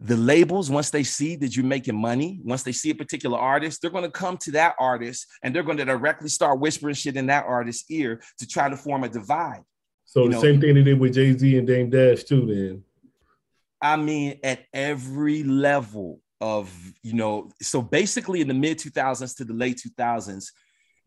[0.00, 3.80] The labels, once they see that you're making money, once they see a particular artist,
[3.80, 7.16] they're going to come to that artist and they're going to directly start whispering shit
[7.16, 9.62] in that artist's ear to try to form a divide.
[10.04, 12.44] So you the know, same thing they did with Jay Z and Dame Dash too.
[12.44, 12.84] Then,
[13.80, 16.70] I mean, at every level of
[17.02, 20.52] you know, so basically in the mid two thousands to the late two thousands,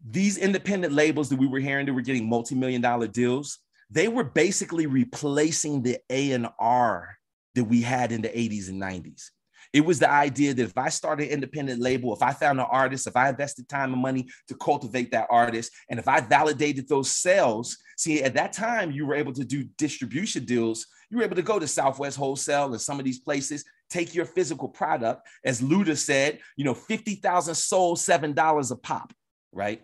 [0.07, 4.07] these independent labels that we were hearing that were getting multi million dollar deals, they
[4.07, 7.17] were basically replacing the A and R
[7.55, 9.31] that we had in the eighties and nineties.
[9.71, 12.65] It was the idea that if I started an independent label, if I found an
[12.71, 16.87] artist, if I invested time and money to cultivate that artist, and if I validated
[16.87, 20.87] those sales, see, at that time, you were able to do distribution deals.
[21.11, 24.25] You were able to go to Southwest Wholesale and some of these places, take your
[24.25, 29.13] physical product, as Luda said, you know, 50,000 sold, $7 a pop,
[29.51, 29.81] right?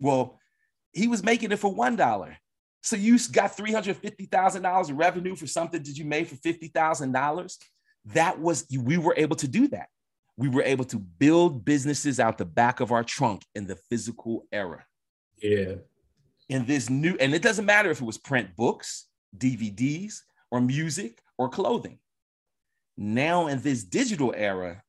[0.00, 0.38] Well,
[0.92, 2.36] he was making it for $1.
[2.82, 7.56] So you got $350,000 of revenue for something that you made for $50,000
[8.06, 9.88] that was we were able to do that.
[10.36, 14.46] We were able to build businesses out the back of our trunk in the physical
[14.52, 14.84] era.
[15.42, 15.76] Yeah.
[16.48, 20.16] In this new and it doesn't matter if it was print books dvds
[20.50, 21.98] or music or clothing
[22.96, 24.82] now in this digital era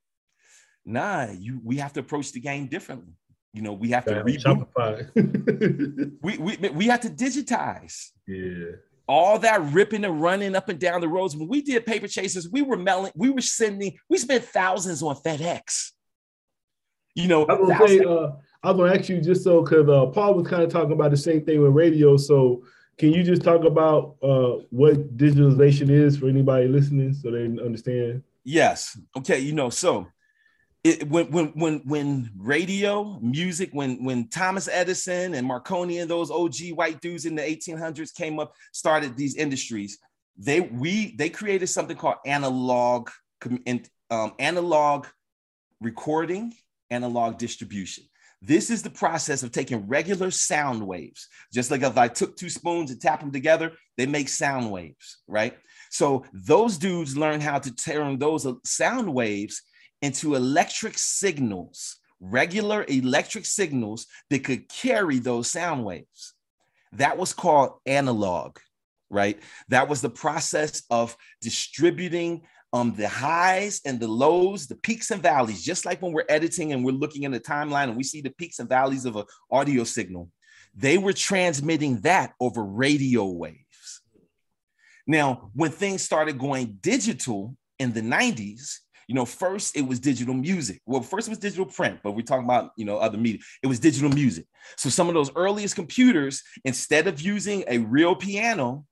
[0.86, 3.14] nah you we have to approach the game differently
[3.54, 5.08] you know we have to reboot
[6.22, 8.76] we, we we have to digitize yeah
[9.08, 11.36] all that ripping and running up and down the roads.
[11.36, 15.16] When we did Paper Chasers, we were mailing, we were sending, we spent thousands on
[15.16, 15.92] FedEx.
[17.14, 18.32] You know, I was gonna say, uh,
[18.64, 21.12] I was gonna ask you just so because uh, Paul was kind of talking about
[21.12, 22.18] the same thing with radio.
[22.18, 22.64] So
[22.98, 28.24] can you just talk about uh, what digitalization is for anybody listening so they understand?
[28.44, 28.98] Yes.
[29.18, 29.40] Okay.
[29.40, 30.08] You know, so
[30.84, 36.30] it, when when when when radio music when when Thomas Edison and Marconi and those
[36.30, 40.00] OG white dudes in the 1800s came up started these industries
[40.38, 43.10] they we they created something called analog
[44.10, 45.08] um, analog
[45.82, 46.54] recording
[46.90, 48.04] analog distribution
[48.46, 51.28] This is the process of taking regular sound waves.
[51.52, 55.18] Just like if I took two spoons and tap them together, they make sound waves,
[55.28, 55.58] right?
[55.90, 59.64] So those dudes learn how to turn those uh, sound waves
[60.04, 66.36] into electric signals, regular electric signals that could carry those sound waves.
[66.92, 68.60] That was called analog,
[69.10, 69.40] right?
[69.70, 72.44] That was the process of distributing
[72.76, 76.74] um, the highs and the lows, the peaks and valleys, just like when we're editing
[76.74, 79.24] and we're looking in the timeline and we see the peaks and valleys of an
[79.50, 80.30] audio signal.
[80.76, 84.02] They were transmitting that over radio waves.
[85.08, 90.34] Now, when things started going digital in the 90s, you know, first it was digital
[90.34, 90.82] music.
[90.86, 93.40] Well, first it was digital print, but we're talking about, you know, other media.
[93.64, 94.48] It was digital music.
[94.76, 98.84] So some of those earliest computers, instead of using a real piano,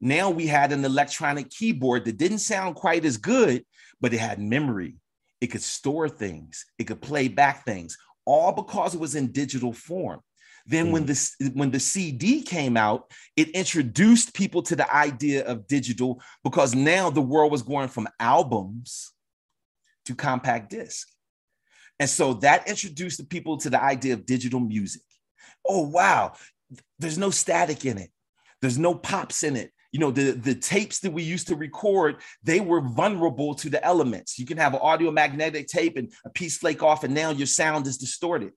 [0.00, 3.64] now we had an electronic keyboard that didn't sound quite as good,
[4.00, 4.96] but it had memory.
[5.40, 9.72] It could store things, it could play back things, all because it was in digital
[9.72, 10.20] form.
[10.66, 11.36] Then when mm.
[11.38, 16.74] the when the CD came out, it introduced people to the idea of digital because
[16.74, 19.12] now the world was going from albums
[20.06, 21.08] to compact disc.
[22.00, 25.02] And so that introduced the people to the idea of digital music.
[25.66, 26.32] Oh wow,
[26.98, 28.10] there's no static in it.
[28.62, 32.16] There's no pops in it you know the the tapes that we used to record
[32.42, 34.40] they were vulnerable to the elements.
[34.40, 37.46] You can have an audio magnetic tape and a piece flake off and now your
[37.46, 38.50] sound is distorted.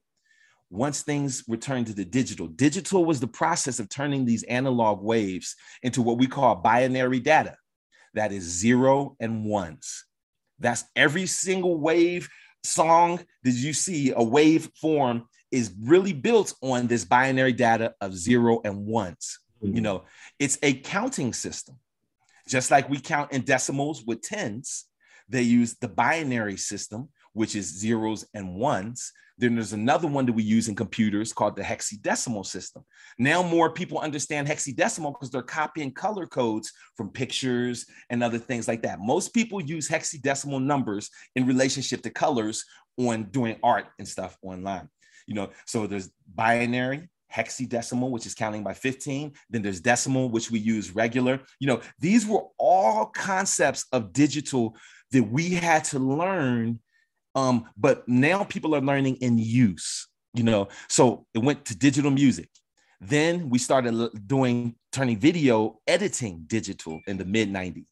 [0.68, 5.54] Once things returned to the digital digital was the process of turning these analog waves
[5.84, 7.54] into what we call binary data.
[8.14, 10.06] That is zero and ones.
[10.58, 12.28] That's every single wave
[12.64, 18.12] song that you see a wave form is really built on this binary data of
[18.12, 19.74] zero and ones Mm-hmm.
[19.76, 20.04] You know,
[20.38, 21.76] it's a counting system.
[22.46, 24.86] Just like we count in decimals with tens,
[25.28, 29.12] they use the binary system, which is zeros and ones.
[29.36, 32.84] Then there's another one that we use in computers called the hexadecimal system.
[33.18, 38.66] Now more people understand hexadecimal because they're copying color codes from pictures and other things
[38.66, 38.98] like that.
[38.98, 42.64] Most people use hexadecimal numbers in relationship to colors
[42.96, 44.88] on doing art and stuff online.
[45.26, 49.32] You know, so there's binary, hexadecimal, which is counting by 15.
[49.50, 51.40] Then there's decimal, which we use regular.
[51.60, 54.76] You know, these were all concepts of digital
[55.12, 56.80] that we had to learn.
[57.34, 60.68] Um, but now people are learning in use, you know.
[60.88, 62.48] So it went to digital music.
[63.00, 67.84] Then we started doing turning video editing digital in the mid 90s.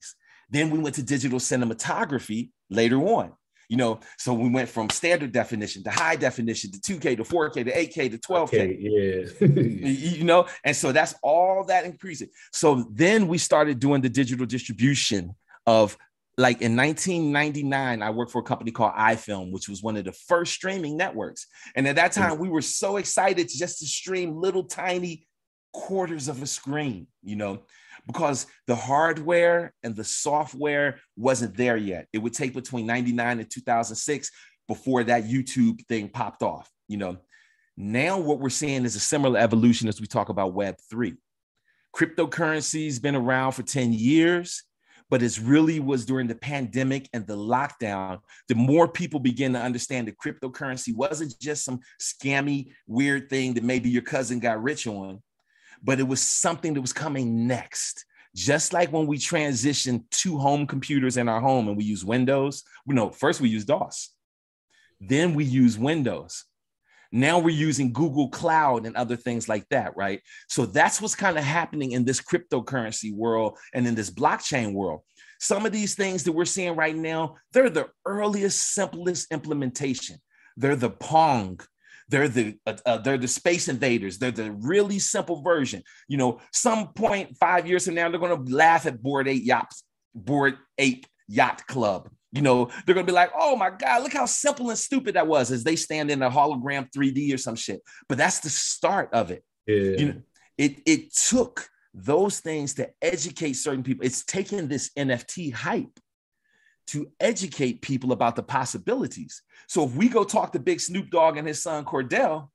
[0.51, 3.33] Then we went to digital cinematography later on.
[3.69, 7.65] You know, so we went from standard definition to high definition to 2K to 4K
[7.65, 8.43] to 8K to 12K.
[8.43, 9.47] Okay, yeah.
[10.17, 12.29] you know, and so that's all that increasing.
[12.53, 15.35] So then we started doing the digital distribution
[15.67, 15.97] of
[16.39, 20.13] like in 1999, I worked for a company called iFilm, which was one of the
[20.13, 21.47] first streaming networks.
[21.75, 22.17] And at that mm.
[22.17, 25.26] time, we were so excited just to stream little tiny
[25.77, 27.63] quarters of a screen, you know
[28.07, 32.07] because the hardware and the software wasn't there yet.
[32.13, 34.31] It would take between 99 and 2006
[34.69, 37.19] before that YouTube thing popped off, you know.
[37.77, 41.15] Now what we're seeing is a similar evolution as we talk about web 3.
[41.95, 44.63] Cryptocurrency's been around for 10 years,
[45.11, 49.61] but it really was during the pandemic and the lockdown the more people begin to
[49.61, 54.87] understand that cryptocurrency wasn't just some scammy weird thing that maybe your cousin got rich
[54.87, 55.23] on
[55.83, 58.05] but it was something that was coming next.
[58.35, 62.65] Just like when we transitioned to home computers in our home and we use Windows,
[62.87, 64.11] know first we use DOS,
[65.01, 66.45] then we use Windows.
[67.13, 70.21] Now we're using Google Cloud and other things like that, right?
[70.49, 75.01] So that's what's kind of happening in this cryptocurrency world and in this blockchain world.
[75.39, 80.17] Some of these things that we're seeing right now, they're the earliest, simplest implementation.
[80.57, 81.61] They're the Pong
[82.09, 84.19] they're the uh, uh, they're the space invaders.
[84.19, 85.83] They're the really simple version.
[86.09, 89.43] You know, some point five years from now, they're going to laugh at Board Eight
[89.43, 89.73] Yacht,
[90.15, 92.09] Bored Ape Yacht Club.
[92.33, 95.27] You know, they're gonna be like, "Oh my God, look how simple and stupid that
[95.27, 97.81] was!" As they stand in a hologram 3D or some shit.
[98.09, 99.43] But that's the start of it.
[99.67, 99.75] Yeah.
[99.75, 100.23] You know,
[100.59, 104.05] it it took those things to educate certain people.
[104.05, 105.99] It's taken this NFT hype
[106.89, 109.43] to educate people about the possibilities.
[109.69, 112.49] So if we go talk to Big Snoop Dogg and his son Cordell,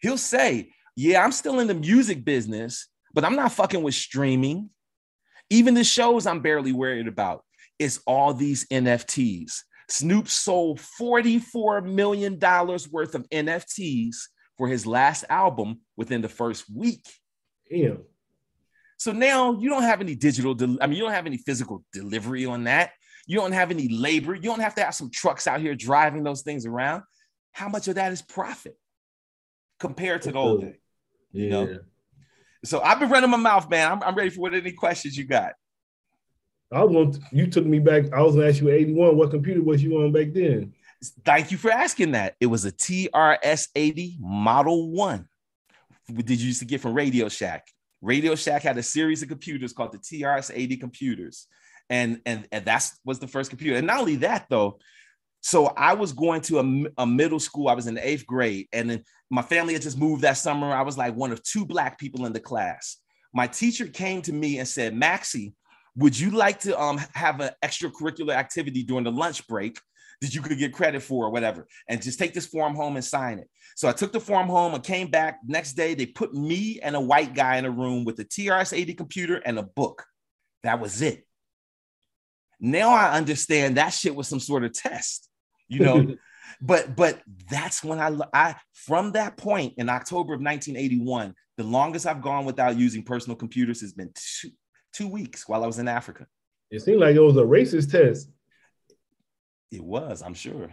[0.00, 4.70] he'll say, Yeah, I'm still in the music business, but I'm not fucking with streaming.
[5.50, 7.44] Even the shows I'm barely worried about
[7.78, 9.62] is all these NFTs.
[9.88, 14.16] Snoop sold $44 million worth of NFTs
[14.58, 17.06] for his last album within the first week.
[17.70, 18.00] Damn.
[18.98, 22.44] So now you don't have any digital, I mean, you don't have any physical delivery
[22.44, 22.90] on that.
[23.28, 24.34] You don't have any labor.
[24.34, 27.04] You don't have to have some trucks out here driving those things around.
[27.52, 28.76] how much of that is profit
[29.80, 30.78] compared to the old day?
[31.32, 31.50] You Yeah.
[31.50, 31.78] know?
[32.64, 33.90] So I've been running my mouth, man.
[33.92, 35.54] I'm, I'm ready for what any questions you got.
[36.72, 38.12] I was going to, you took me back.
[38.12, 39.16] I was gonna ask you 81.
[39.16, 40.72] What computer was you on back then?
[41.24, 42.34] Thank you for asking that.
[42.40, 45.28] It was a TRS 80 Model 1.
[46.14, 47.66] Did you used to get from Radio Shack?
[48.00, 51.46] Radio Shack had a series of computers called the TRS 80 computers.
[51.90, 53.76] And, and, and that's was the first computer.
[53.76, 54.78] And not only that, though,
[55.40, 57.68] so I was going to a middle school.
[57.68, 60.72] I was in the eighth grade, and then my family had just moved that summer.
[60.72, 62.96] I was like one of two black people in the class.
[63.32, 65.54] My teacher came to me and said, Maxie,
[65.96, 69.78] would you like to um, have an extracurricular activity during the lunch break
[70.20, 71.68] that you could get credit for or whatever?
[71.88, 73.48] And just take this form home and sign it.
[73.76, 75.38] So I took the form home and came back.
[75.46, 78.76] Next day, they put me and a white guy in a room with a TRS
[78.76, 80.04] 80 computer and a book.
[80.64, 81.27] That was it.
[82.60, 85.28] Now I understand that shit was some sort of test,
[85.68, 86.14] you know.
[86.60, 92.06] but but that's when I I from that point in October of 1981, the longest
[92.06, 94.50] I've gone without using personal computers has been two,
[94.92, 96.26] two weeks while I was in Africa.
[96.70, 98.30] It seemed like it was a racist test.
[99.70, 100.70] It was, I'm sure.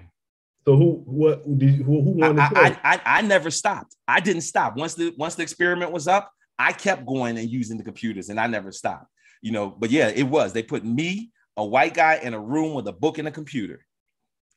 [0.66, 2.50] So who what did you, who, who I, won I?
[2.56, 3.96] I, I, I never stopped.
[4.08, 4.76] I didn't stop.
[4.76, 8.40] Once the once the experiment was up, I kept going and using the computers and
[8.40, 9.08] I never stopped.
[9.42, 10.54] You know, but yeah, it was.
[10.54, 13.86] They put me, a white guy, in a room with a book and a computer.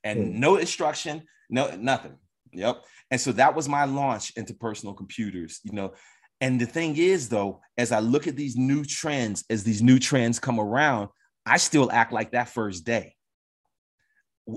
[0.05, 0.41] And Hmm.
[0.41, 2.17] no instruction, no nothing.
[2.53, 2.85] Yep.
[3.11, 5.95] And so that was my launch into personal computers, you know.
[6.41, 9.99] And the thing is, though, as I look at these new trends, as these new
[9.99, 11.09] trends come around,
[11.45, 13.17] I still act like that first day.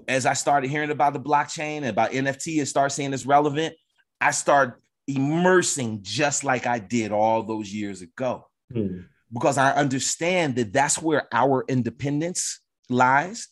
[0.08, 3.76] As I started hearing about the blockchain and about NFT and start seeing it's relevant,
[4.22, 9.00] I start immersing just like I did all those years ago Hmm.
[9.34, 13.48] Because I understand that that's where our independence lies.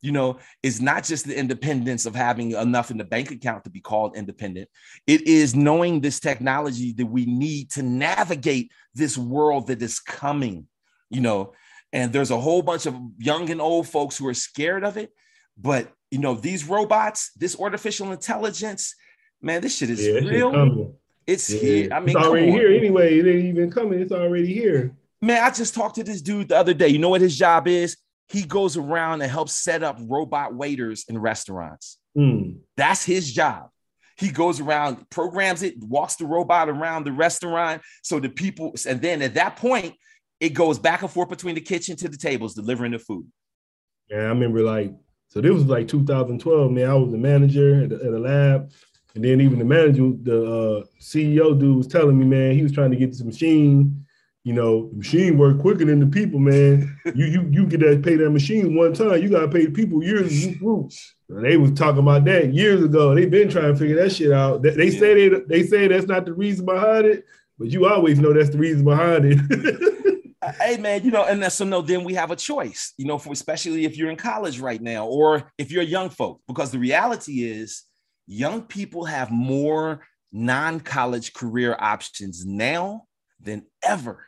[0.00, 3.70] You know, it's not just the independence of having enough in the bank account to
[3.70, 4.68] be called independent.
[5.06, 10.66] It is knowing this technology that we need to navigate this world that is coming,
[11.08, 11.52] you know.
[11.92, 15.12] And there's a whole bunch of young and old folks who are scared of it.
[15.56, 18.94] But, you know, these robots, this artificial intelligence,
[19.40, 20.96] man, this shit is Yeah, real.
[21.26, 21.60] It's Yeah.
[21.60, 21.88] here.
[21.92, 23.18] I mean, it's already here anyway.
[23.18, 24.00] It ain't even coming.
[24.00, 24.96] It's already here.
[25.22, 26.88] Man, I just talked to this dude the other day.
[26.88, 27.96] You know what his job is?
[28.28, 31.98] He goes around and helps set up robot waiters in restaurants.
[32.16, 32.54] Hmm.
[32.76, 33.68] That's his job.
[34.16, 39.00] He goes around, programs it, walks the robot around the restaurant so the people, and
[39.00, 39.94] then at that point,
[40.40, 43.26] it goes back and forth between the kitchen to the tables, delivering the food.
[44.10, 44.92] Yeah, I remember like,
[45.28, 46.90] so this was like 2012, man.
[46.90, 48.72] I was the manager at the, at the lab.
[49.14, 52.72] And then even the manager, the uh, CEO dude was telling me, man, he was
[52.72, 54.04] trying to get this machine.
[54.44, 56.98] You know, the machine work quicker than the people, man.
[57.14, 60.02] You you you get that pay that machine one time, you gotta pay the people
[60.02, 60.46] years.
[61.28, 63.14] They was talking about that years ago.
[63.14, 64.62] They've been trying to figure that shit out.
[64.62, 67.24] They, they say they they say that's not the reason behind it,
[67.56, 69.98] but you always know that's the reason behind it.
[70.42, 73.16] Uh, hey man, you know, and so no, then we have a choice, you know,
[73.16, 76.80] for especially if you're in college right now or if you're young folk, because the
[76.80, 77.84] reality is
[78.26, 83.04] young people have more non-college career options now
[83.40, 84.26] than ever.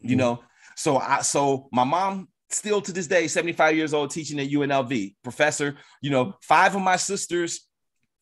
[0.00, 0.42] You know,
[0.76, 5.14] so I so my mom still to this day, 75 years old, teaching at UNLV,
[5.22, 7.66] professor, you know, five of my sisters,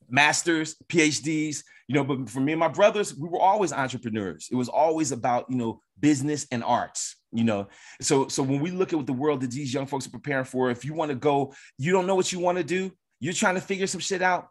[0.08, 4.48] masters, PhDs, you know, but for me and my brothers, we were always entrepreneurs.
[4.50, 7.68] It was always about, you know, business and arts, you know.
[8.00, 10.44] So so when we look at what the world that these young folks are preparing
[10.44, 13.32] for, if you want to go, you don't know what you want to do, you're
[13.32, 14.48] trying to figure some shit out,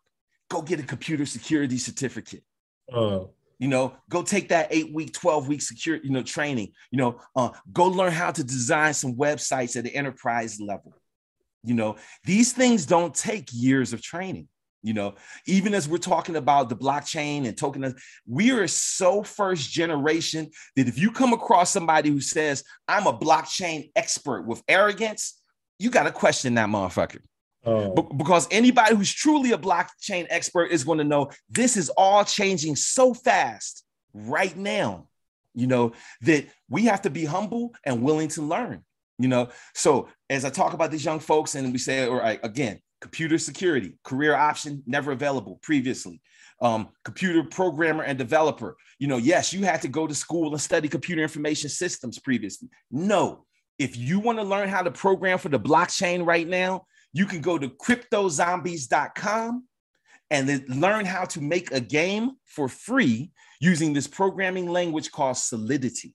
[0.50, 2.44] go get a computer security certificate
[2.94, 3.22] uh,
[3.60, 7.20] you know go take that eight week 12 week secure you know training you know
[7.36, 10.94] uh, go learn how to design some websites at the enterprise level.
[11.64, 14.48] You know these things don't take years of training
[14.86, 15.16] you know.
[15.48, 17.96] Even as we're talking about the blockchain and token
[18.28, 23.18] we are so first generation that if you come across somebody who says i'm a
[23.18, 25.42] blockchain expert with arrogance
[25.80, 27.20] you got to question that motherfucker
[27.66, 32.24] Be- because anybody who's truly a blockchain expert is going to know this is all
[32.24, 35.08] changing so fast right now
[35.56, 38.84] you know that we have to be humble and willing to learn
[39.18, 39.50] you know?
[39.74, 43.38] So as i talk about these young folks and we say all right again computer
[43.38, 46.22] security career option never available previously.
[46.62, 50.62] Um, computer programmer and developer you know yes you had to go to school and
[50.62, 52.70] study computer information systems previously.
[52.92, 53.46] No
[53.78, 56.86] if you want to learn how to program for the blockchain right now
[57.16, 59.64] you can go to cryptozombies.com
[60.30, 66.14] and learn how to make a game for free using this programming language called Solidity.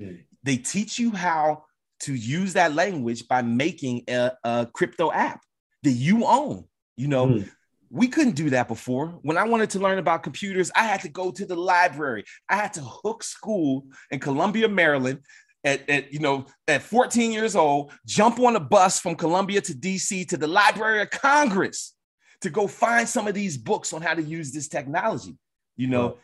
[0.00, 0.20] Mm.
[0.44, 1.64] They teach you how
[2.02, 5.40] to use that language by making a, a crypto app
[5.82, 6.64] that you own.
[6.96, 7.50] You know, Mm.
[7.90, 9.18] We couldn't do that before.
[9.22, 12.24] When I wanted to learn about computers, I had to go to the library.
[12.48, 15.20] I had to hook school in Columbia, Maryland.
[15.64, 19.74] At, at you know at 14 years old, jump on a bus from Columbia to
[19.74, 21.94] DC to the Library of Congress
[22.42, 25.36] to go find some of these books on how to use this technology.
[25.76, 26.18] You know,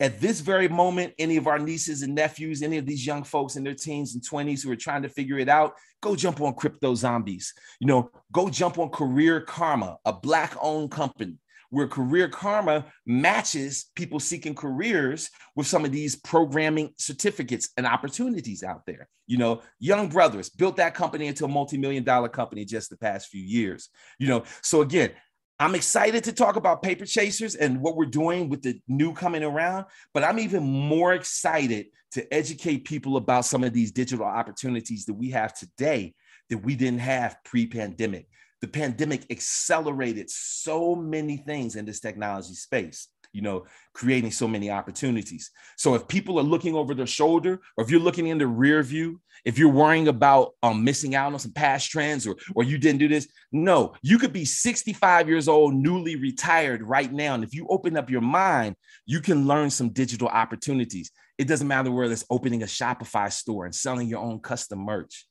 [0.00, 3.54] at this very moment, any of our nieces and nephews, any of these young folks
[3.54, 6.54] in their teens and 20s who are trying to figure it out, go jump on
[6.54, 7.54] Crypto Zombies.
[7.78, 11.36] You know, go jump on Career Karma, a black owned company
[11.72, 18.62] where Career Karma matches people seeking careers with some of these programming certificates and opportunities
[18.62, 19.08] out there.
[19.26, 22.98] You know, Young Brothers built that company into a multi million dollar company just the
[22.98, 23.88] past few years.
[24.18, 25.12] You know, so again,
[25.58, 29.42] I'm excited to talk about Paper Chasers and what we're doing with the new coming
[29.42, 35.06] around, but I'm even more excited to educate people about some of these digital opportunities
[35.06, 36.12] that we have today
[36.50, 38.26] that we didn't have pre pandemic.
[38.62, 44.70] The pandemic accelerated so many things in this technology space you know, creating so many
[44.70, 45.50] opportunities.
[45.76, 48.82] So if people are looking over their shoulder, or if you're looking in the rear
[48.82, 52.78] view, if you're worrying about um, missing out on some past trends or, or you
[52.78, 57.34] didn't do this, no, you could be 65 years old, newly retired right now.
[57.34, 61.10] And if you open up your mind, you can learn some digital opportunities.
[61.38, 65.26] It doesn't matter whether it's opening a Shopify store and selling your own custom merch.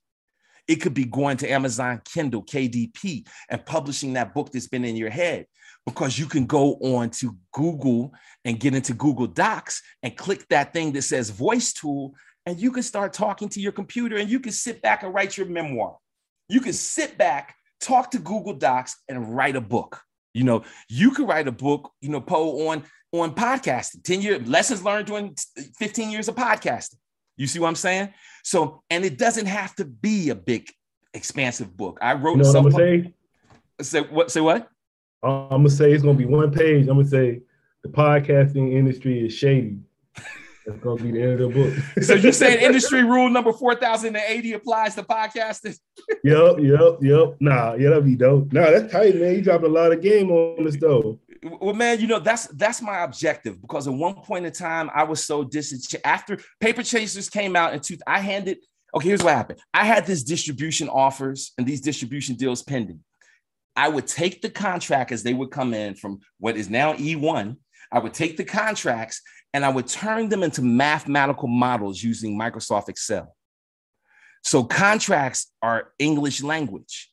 [0.68, 4.95] It could be going to Amazon Kindle, KDP, and publishing that book that's been in
[4.95, 5.47] your head
[5.86, 8.14] because you can go on to Google
[8.45, 12.14] and get into Google Docs and click that thing that says voice tool,
[12.45, 15.38] and you can start talking to your computer and you can sit back and write
[15.38, 15.97] your memoir.
[16.49, 20.01] You can sit back, talk to Google Docs, and write a book.
[20.34, 22.84] You know, you could write a book, you know, Poe on
[23.14, 25.36] on podcasting, 10 year lessons learned during
[25.78, 26.95] 15 years of podcasting.
[27.42, 28.14] You see what I'm saying?
[28.44, 30.70] So, and it doesn't have to be a big,
[31.16, 31.98] expansive book.
[32.00, 32.70] I wrote You know some.
[32.70, 33.14] gonna say?
[33.82, 34.30] Say what?
[34.30, 34.70] Say what?
[35.24, 36.88] I'm gonna say it's gonna be one page.
[36.88, 37.42] I'm gonna say
[37.82, 39.80] the podcasting industry is shady.
[40.68, 41.74] That's gonna be the end of the book.
[42.04, 45.80] So you're saying industry rule number four thousand and eighty applies to podcasting?
[46.24, 47.38] Yep, yep, yep.
[47.39, 48.54] Nah, yeah, that'd be dope.
[48.54, 49.34] Nah, that's tight, man.
[49.34, 51.18] You dropped a lot of game on this though.
[51.44, 55.04] Well, man, you know that's that's my objective because at one point in time I
[55.04, 56.06] was so disenchanted.
[56.06, 58.60] After Paper Chasers came out and two, I handed.
[58.96, 59.60] Okay, here's what happened.
[59.74, 63.00] I had this distribution offers and these distribution deals pending.
[63.76, 67.56] I would take the contract as they would come in from what is now E1.
[67.92, 69.22] I would take the contracts
[69.54, 73.36] and I would turn them into mathematical models using Microsoft Excel.
[74.44, 77.11] So contracts are English language.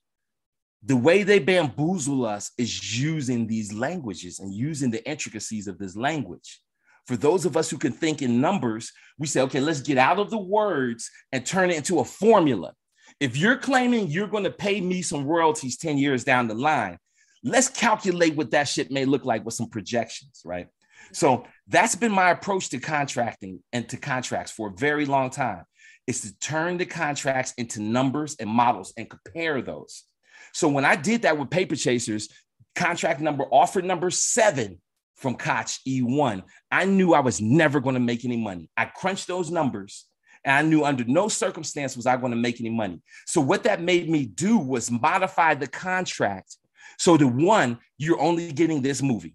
[0.84, 5.96] The way they bamboozle us is using these languages and using the intricacies of this
[5.96, 6.60] language.
[7.06, 10.18] For those of us who can think in numbers, we say, okay, let's get out
[10.18, 12.74] of the words and turn it into a formula.
[13.18, 16.98] If you're claiming you're going to pay me some royalties 10 years down the line,
[17.42, 20.68] let's calculate what that shit may look like with some projections, right?
[21.12, 25.64] So that's been my approach to contracting and to contracts for a very long time
[26.06, 30.04] is to turn the contracts into numbers and models and compare those.
[30.52, 32.28] So when I did that with Paper Chasers,
[32.74, 34.80] contract number, offer number seven
[35.16, 38.70] from Koch E1, I knew I was never going to make any money.
[38.76, 40.06] I crunched those numbers
[40.44, 43.02] and I knew under no circumstance was I going to make any money.
[43.26, 46.56] So what that made me do was modify the contract.
[46.98, 49.34] So the one, you're only getting this movie.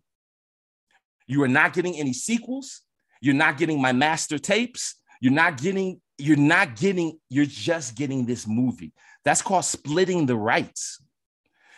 [1.27, 2.81] You are not getting any sequels.
[3.21, 4.95] You're not getting my master tapes.
[5.21, 8.91] You're not getting, you're not getting, you're just getting this movie.
[9.25, 11.01] That's called splitting the rights.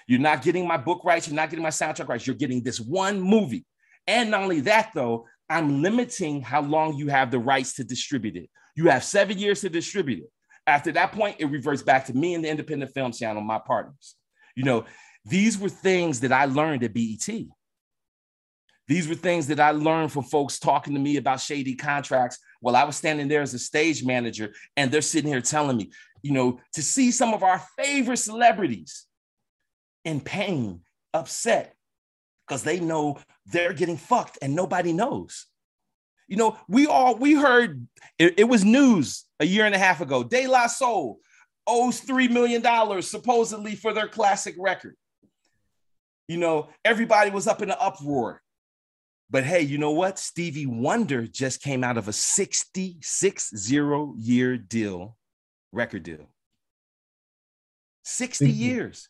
[0.07, 1.27] You're not getting my book rights.
[1.27, 2.27] You're not getting my soundtrack rights.
[2.27, 3.65] You're getting this one movie.
[4.07, 8.35] And not only that, though, I'm limiting how long you have the rights to distribute
[8.35, 8.49] it.
[8.75, 10.31] You have seven years to distribute it.
[10.67, 14.15] After that point, it reverts back to me and the independent film channel, my partners.
[14.55, 14.85] You know,
[15.23, 17.27] these were things that I learned at BET.
[18.87, 22.75] These were things that I learned from folks talking to me about shady contracts while
[22.75, 25.91] I was standing there as a stage manager, and they're sitting here telling me,
[26.25, 29.05] you know, to see some of our favorite celebrities
[30.05, 30.81] in pain,
[31.13, 31.75] upset,
[32.47, 35.45] because they know they're getting fucked and nobody knows.
[36.27, 37.85] You know, we all we heard
[38.17, 40.23] it, it was news a year and a half ago.
[40.23, 41.19] De La Soul
[41.67, 44.95] owes three million dollars supposedly for their classic record.
[46.27, 48.41] You know, everybody was up in an uproar.
[49.29, 50.17] But hey, you know what?
[50.17, 55.17] Stevie Wonder just came out of a 66 zero year deal,
[55.75, 56.27] record deal.
[58.03, 58.57] 60 Mhm.
[58.57, 59.09] years.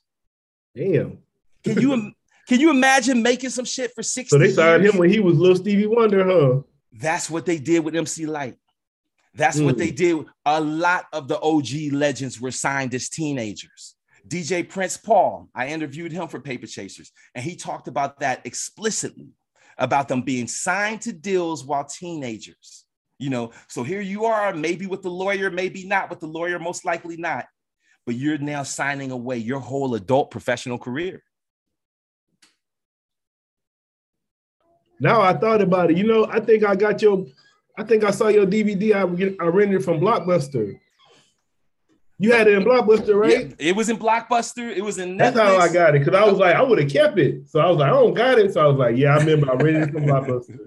[0.75, 1.19] Damn.
[1.63, 2.11] Can you
[2.47, 4.93] can you imagine making some shit for 60 So they signed years?
[4.93, 6.61] him when he was little Stevie Wonder, huh?
[6.91, 8.57] That's what they did with MC Lyte.
[9.33, 9.79] That's what Mm.
[9.79, 10.25] they did.
[10.45, 13.95] A lot of the OG legends were signed as teenagers.
[14.27, 19.29] DJ Prince Paul, I interviewed him for Paper Chasers, and he talked about that explicitly
[19.77, 22.84] about them being signed to deals while teenagers.
[23.17, 26.59] You know, so here you are, maybe with the lawyer, maybe not with the lawyer,
[26.59, 27.45] most likely not,
[28.05, 31.23] but you're now signing away your whole adult professional career.
[34.99, 35.97] Now I thought about it.
[35.97, 37.25] You know, I think I got your,
[37.77, 38.93] I think I saw your DVD.
[38.93, 40.79] I, I rented from Blockbuster.
[42.17, 43.49] You had it in Blockbuster, right?
[43.49, 44.73] Yeah, it was in Blockbuster.
[44.73, 45.17] It was in Netflix.
[45.17, 46.05] That's how I got it.
[46.05, 47.49] Cause I was like, I would have kept it.
[47.49, 48.53] So I was like, I don't got it.
[48.53, 50.57] So I was like, yeah, I remember I rented it from Blockbuster.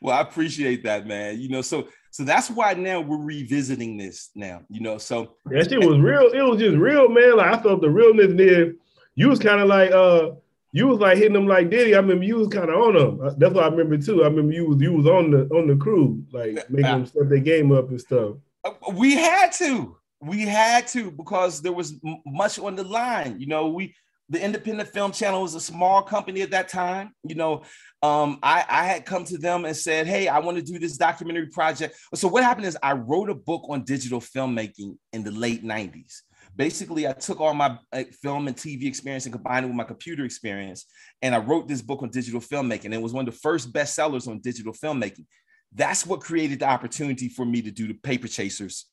[0.00, 1.40] Well, I appreciate that, man.
[1.40, 4.62] You know, so so that's why now we're revisiting this now.
[4.68, 6.30] You know, so that shit was real.
[6.32, 7.36] It was just real, man.
[7.36, 8.74] Like I felt the realness there.
[9.14, 10.30] You was kind of like uh
[10.72, 11.94] you was like hitting them like Diddy.
[11.94, 13.20] I remember you was kind of on them.
[13.22, 14.22] Uh, that's what I remember too.
[14.22, 17.28] I remember you was you was on the on the crew, like making them step
[17.28, 18.36] their game up and stuff.
[18.64, 21.94] Uh, we had to, we had to because there was
[22.26, 23.40] much on the line.
[23.40, 23.94] You know, we
[24.28, 27.14] the Independent Film Channel was a small company at that time.
[27.24, 27.62] You know,
[28.02, 30.96] um, I, I had come to them and said, "Hey, I want to do this
[30.96, 35.32] documentary project." So what happened is I wrote a book on digital filmmaking in the
[35.32, 36.22] late '90s
[36.58, 37.78] basically I took all my
[38.20, 40.84] film and TV experience and combined it with my computer experience,
[41.22, 42.92] and I wrote this book on digital filmmaking.
[42.92, 45.24] It was one of the first bestsellers on digital filmmaking.
[45.72, 48.86] That's what created the opportunity for me to do the Paper Chasers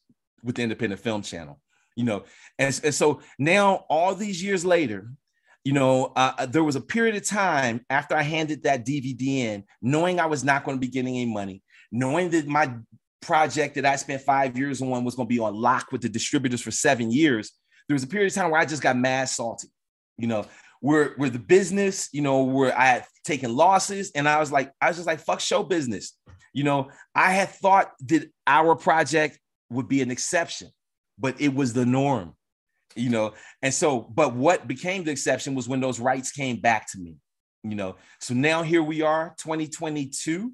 [0.43, 1.59] with the Independent Film Channel.
[1.95, 2.23] You know,
[2.59, 5.09] and, and so now all these years later,
[5.65, 9.63] you know, uh, there was a period of time after I handed that DVD in,
[9.81, 12.75] knowing I was not going to be getting any money, knowing that my
[13.23, 16.09] project that I spent five years on was going to be on lock with the
[16.09, 17.51] distributors for seven years.
[17.87, 19.67] There was a period of time where I just got mad salty,
[20.19, 20.45] you know,
[20.81, 24.71] where where the business, you know, where I had taken losses, and I was like,
[24.79, 26.15] I was just like, fuck show business.
[26.53, 29.39] You know, I had thought that our project
[29.71, 30.69] would be an exception,
[31.17, 32.35] but it was the norm,
[32.95, 33.33] you know.
[33.61, 37.17] And so, but what became the exception was when those rights came back to me,
[37.63, 37.95] you know.
[38.19, 40.51] So now here we are, 2022,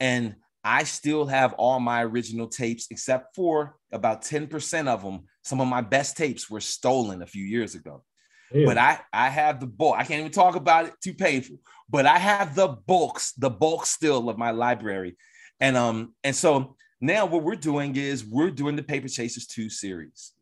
[0.00, 5.24] and I still have all my original tapes, except for about 10% of them.
[5.42, 8.02] Some of my best tapes were stolen a few years ago.
[8.50, 8.66] Yeah.
[8.66, 9.96] But I, I have the bulk.
[9.98, 11.56] I can't even talk about it, too painful.
[11.88, 15.16] But I have the bulks, the bulk still of my library.
[15.60, 19.68] And um, and so now what we're doing is we're doing the Paper Chasers 2
[19.68, 20.32] series.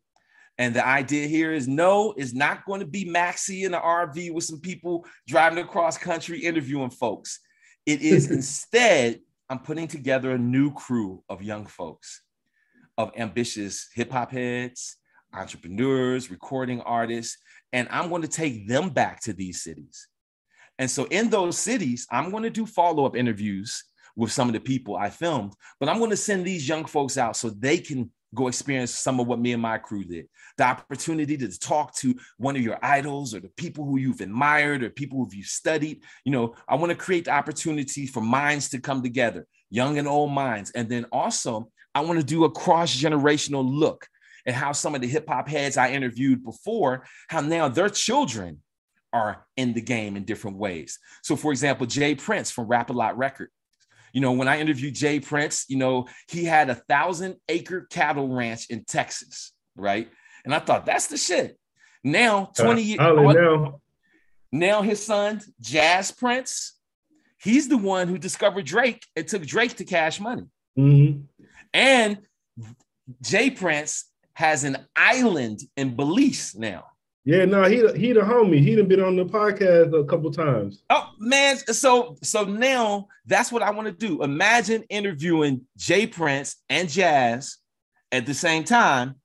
[0.57, 4.33] And the idea here is no, it's not going to be Maxi in an RV
[4.33, 7.39] with some people driving across country interviewing folks.
[7.85, 12.21] It is instead I'm putting together a new crew of young folks,
[12.97, 14.97] of ambitious hip hop heads,
[15.33, 17.37] entrepreneurs, recording artists,
[17.71, 20.07] and I'm going to take them back to these cities.
[20.79, 23.83] And so in those cities, I'm going to do follow up interviews
[24.15, 27.17] with some of the people I filmed, but I'm going to send these young folks
[27.17, 30.27] out so they can go experience some of what me and my crew did.
[30.57, 34.83] The opportunity to talk to one of your idols or the people who you've admired
[34.83, 36.03] or people who you've studied.
[36.25, 40.07] You know, I want to create the opportunity for minds to come together, young and
[40.07, 40.71] old minds.
[40.71, 44.07] And then also, I want to do a cross generational look
[44.45, 48.59] at how some of the hip hop heads I interviewed before, how now their children
[49.13, 50.99] are in the game in different ways.
[51.21, 53.49] So, for example, Jay Prince from Rap A Lot Record
[54.13, 58.29] you know, when I interviewed Jay Prince, you know, he had a thousand acre cattle
[58.29, 60.07] ranch in Texas, right?
[60.45, 61.57] And I thought that's the shit.
[62.03, 63.81] Now, 20 years now.
[64.51, 66.77] now his son, Jas Prince,
[67.41, 70.43] he's the one who discovered Drake and took Drake to cash money.
[70.77, 71.21] Mm-hmm.
[71.73, 72.19] And
[73.21, 76.85] Jay Prince has an island in Belize now.
[77.25, 78.59] Yeah, no, he he the homie.
[78.59, 80.83] He done been on the podcast a couple times.
[80.89, 84.23] Oh man, so so now that's what I want to do.
[84.23, 86.05] Imagine interviewing J.
[86.05, 87.59] Prince and Jas
[88.11, 89.15] at the same time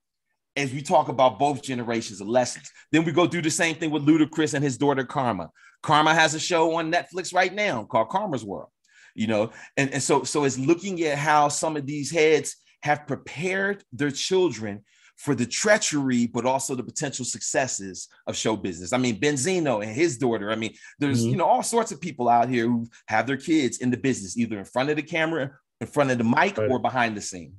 [0.55, 2.71] as we talk about both generations of lessons.
[2.93, 5.49] Then we go do the same thing with Ludacris and his daughter Karma.
[5.83, 8.69] Karma has a show on Netflix right now called Karma's World.
[9.13, 13.07] You know, and, and so so it's looking at how some of these heads have
[13.07, 14.85] prepared their children
[15.19, 18.93] for the treachery, but also the potential successes of show business.
[18.93, 20.49] I mean, Benzino and his daughter.
[20.49, 21.31] I mean, there's mm-hmm.
[21.31, 24.37] you know all sorts of people out here who have their kids in the business,
[24.37, 25.51] either in front of the camera,
[25.81, 26.71] in front of the mic, right.
[26.71, 27.53] or behind the scene.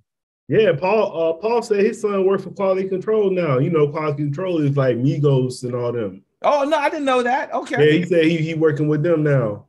[0.49, 1.05] Yeah, Paul.
[1.13, 3.59] Uh, Paul said his son works for Quality Control now.
[3.59, 6.25] You know, Quality Control is like Migos and all them.
[6.41, 7.53] Oh no, I didn't know that.
[7.53, 7.93] Okay.
[7.93, 9.67] Yeah, he said he he working with them now.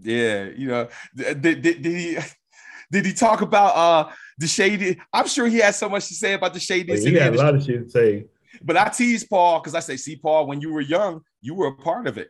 [0.00, 2.18] Yeah, you know, did, did, did he
[2.90, 4.12] did he talk about uh
[4.42, 5.00] the shady?
[5.12, 6.98] I'm sure he has so much to say about the shady.
[7.00, 8.26] He had a lot of shit to say.
[8.62, 11.68] But I tease Paul because I say, see, Paul, when you were young, you were
[11.68, 12.28] a part of it.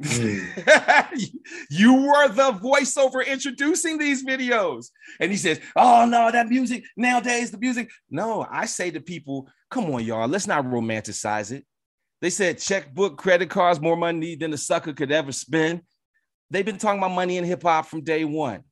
[0.00, 1.30] Mm.
[1.70, 4.86] you were the voiceover introducing these videos.
[5.20, 7.90] And he says, Oh no, that music nowadays, the music.
[8.10, 11.64] No, I say to people, come on, y'all, let's not romanticize it.
[12.20, 15.82] They said checkbook, credit cards, more money than a sucker could ever spend.
[16.50, 18.62] They've been talking about money in hip hop from day one.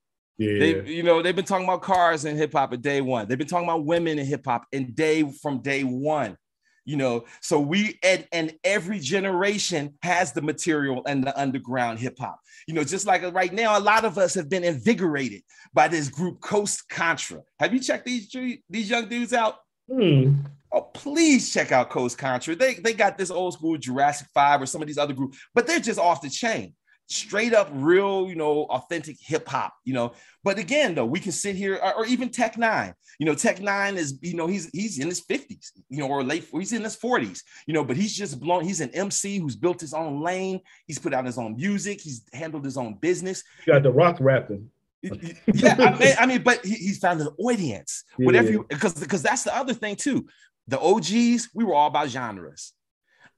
[0.40, 0.58] Yeah.
[0.58, 3.28] They, you know, they've been talking about cars in hip hop at day one.
[3.28, 6.38] They've been talking about women in hip hop and day from day one.
[6.86, 12.18] You know, so we and, and every generation has the material and the underground hip
[12.18, 12.40] hop.
[12.66, 15.42] You know, just like right now, a lot of us have been invigorated
[15.74, 17.42] by this group Coast Contra.
[17.58, 18.34] Have you checked these
[18.70, 19.56] these young dudes out?
[19.92, 20.36] Hmm.
[20.72, 22.54] Oh, please check out Coast Contra.
[22.54, 25.66] They they got this old school Jurassic Five or some of these other groups, but
[25.66, 26.72] they're just off the chain
[27.10, 30.12] straight up real, you know, authentic hip hop, you know.
[30.44, 33.58] But again, though, we can sit here, or, or, even Tech N9ne, you know, Tech
[33.58, 36.82] N9ne is, you know, he's he's in his 50s, you know, or late, he's in
[36.82, 40.22] his 40s, you know, but he's just blown, he's an MC who's built his own
[40.22, 43.42] lane, he's put out his own music, he's handled his own business.
[43.66, 44.70] You got the rock rapping.
[45.02, 48.26] yeah, I mean, I mean, but he, he's found an audience, yeah.
[48.26, 50.26] whatever you because because that's the other thing too.
[50.68, 52.72] The OGs, we were all about genres.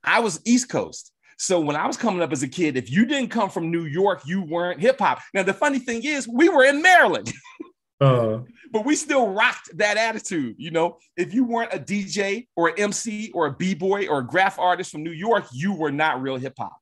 [0.04, 1.11] I was East Coast.
[1.38, 3.84] So when I was coming up as a kid, if you didn't come from New
[3.84, 5.20] York, you weren't hip hop.
[5.34, 7.32] Now the funny thing is, we were in Maryland.
[8.02, 8.40] Uh,
[8.72, 10.96] but we still rocked that attitude, you know.
[11.16, 14.90] If you weren't a DJ or an MC or a b-boy or a graph artist
[14.90, 16.76] from New York, you were not real hip hop.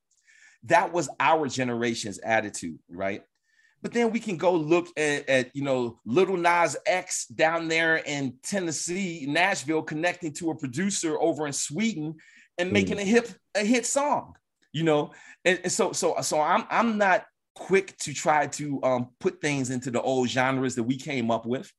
[0.65, 3.23] That was our generation's attitude, right?
[3.83, 7.97] But then we can go look at, at, you know Lil Nas X down there
[7.97, 12.17] in Tennessee, Nashville, connecting to a producer over in Sweden
[12.57, 13.03] and making mm.
[13.03, 14.35] a hip a hit song
[14.73, 15.13] you know?
[15.45, 19.71] And, and, so so so i'm i'm not quick to try to um, put things
[19.71, 21.71] into the old genres that we came up with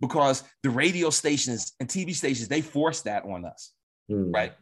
[0.00, 3.72] because the radio stations and tv stations they force that on us
[4.10, 4.32] mm.
[4.32, 4.52] right?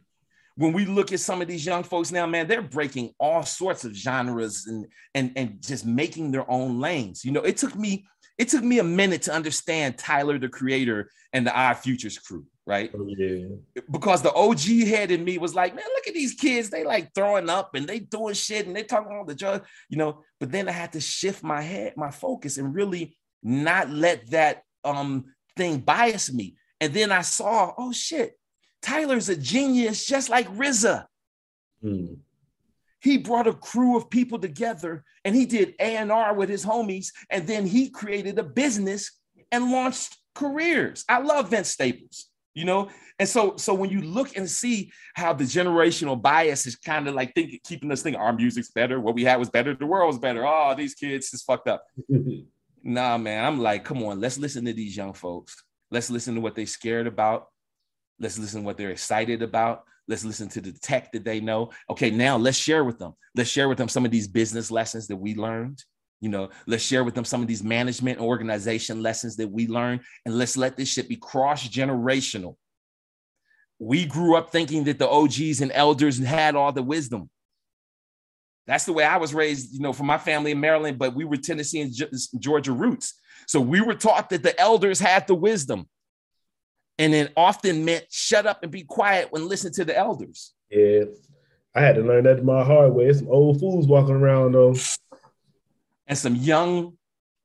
[0.57, 3.83] When we look at some of these young folks now man they're breaking all sorts
[3.83, 7.25] of genres and and and just making their own lanes.
[7.25, 8.05] You know it took me
[8.37, 12.45] it took me a minute to understand tyler the creator and the odd futures crew
[12.65, 12.91] right?
[12.95, 13.47] Oh, yeah.
[13.91, 16.69] Because the OG head in me was like, man, look at these kids.
[16.69, 19.97] They like throwing up and they doing shit and they talking all the drugs, you
[19.97, 20.23] know.
[20.39, 24.63] But then I had to shift my head, my focus, and really not let that
[24.83, 26.55] um thing bias me.
[26.81, 28.37] And then I saw, oh shit,
[28.81, 31.05] Tyler's a genius, just like RZA.
[31.81, 32.05] Hmm.
[32.99, 37.09] He brought a crew of people together and he did A&R with his homies.
[37.29, 39.11] And then he created a business
[39.51, 41.05] and launched careers.
[41.07, 42.89] I love Vince Staples you know?
[43.19, 47.13] And so so when you look and see how the generational bias is kind of
[47.13, 48.99] like thinking keeping us thinking our music's better.
[48.99, 49.75] What we had was better.
[49.75, 50.45] The world was better.
[50.45, 51.85] Oh these kids is fucked up.
[52.87, 55.55] Nah man i'm like come on let's listen to these young folks.
[55.89, 57.47] Let's listen to what they're scared about.
[58.19, 59.85] Let's listen to what they're excited about.
[60.07, 61.71] Let's listen to the tech that they know.
[61.89, 63.13] Okay now let's share with them.
[63.33, 65.83] Let's share with them some of these business lessons that we learned
[66.25, 69.67] you know, let's share with them some of these management and organization lessons that we
[69.67, 72.55] learned, and let's let this shit be cross generational.
[73.77, 77.29] We grew up thinking that the OGs and elders had all the wisdom.
[78.65, 81.25] That's the way I was raised, you know, from my family in Maryland, but we
[81.25, 81.93] were Tennessee and
[82.39, 83.13] Georgia roots.
[83.45, 85.87] So we were taught that the elders had the wisdom.
[86.97, 90.55] And it often meant shut up and be quiet when listening to the elders.
[90.71, 91.03] Yeah.
[91.75, 93.11] I had to learn that my hard way.
[93.11, 94.73] Some old fools walking around though
[96.07, 96.97] and some young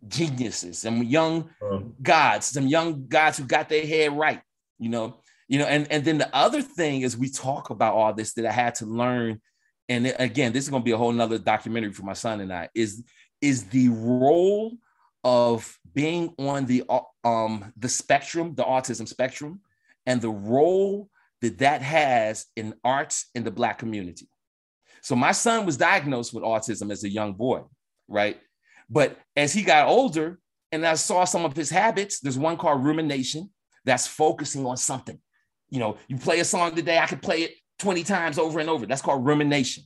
[0.07, 1.81] geniuses, some young uh-huh.
[2.03, 4.43] gods, some young gods who got their head right,
[4.79, 5.21] you know.
[5.49, 8.47] You know, and, and then the other thing is we talk about all this that
[8.47, 9.41] I had to learn.
[9.89, 12.53] And again, this is going to be a whole nother documentary for my son and
[12.53, 13.03] I is
[13.41, 14.75] is the role
[15.25, 16.85] of being on the
[17.25, 19.61] um the spectrum, the autism spectrum,
[20.07, 21.09] and the role
[21.41, 24.29] that that has in arts in the black community.
[25.03, 27.63] So my son was diagnosed with autism as a young boy,
[28.07, 28.39] right?
[28.91, 30.39] But as he got older
[30.73, 33.51] and I saw some of his habits, there's one called rumination
[33.85, 35.19] that's focusing on something.
[35.69, 38.69] You know, you play a song today, I could play it 20 times over and
[38.69, 38.87] over.
[38.87, 39.85] That's called rumination,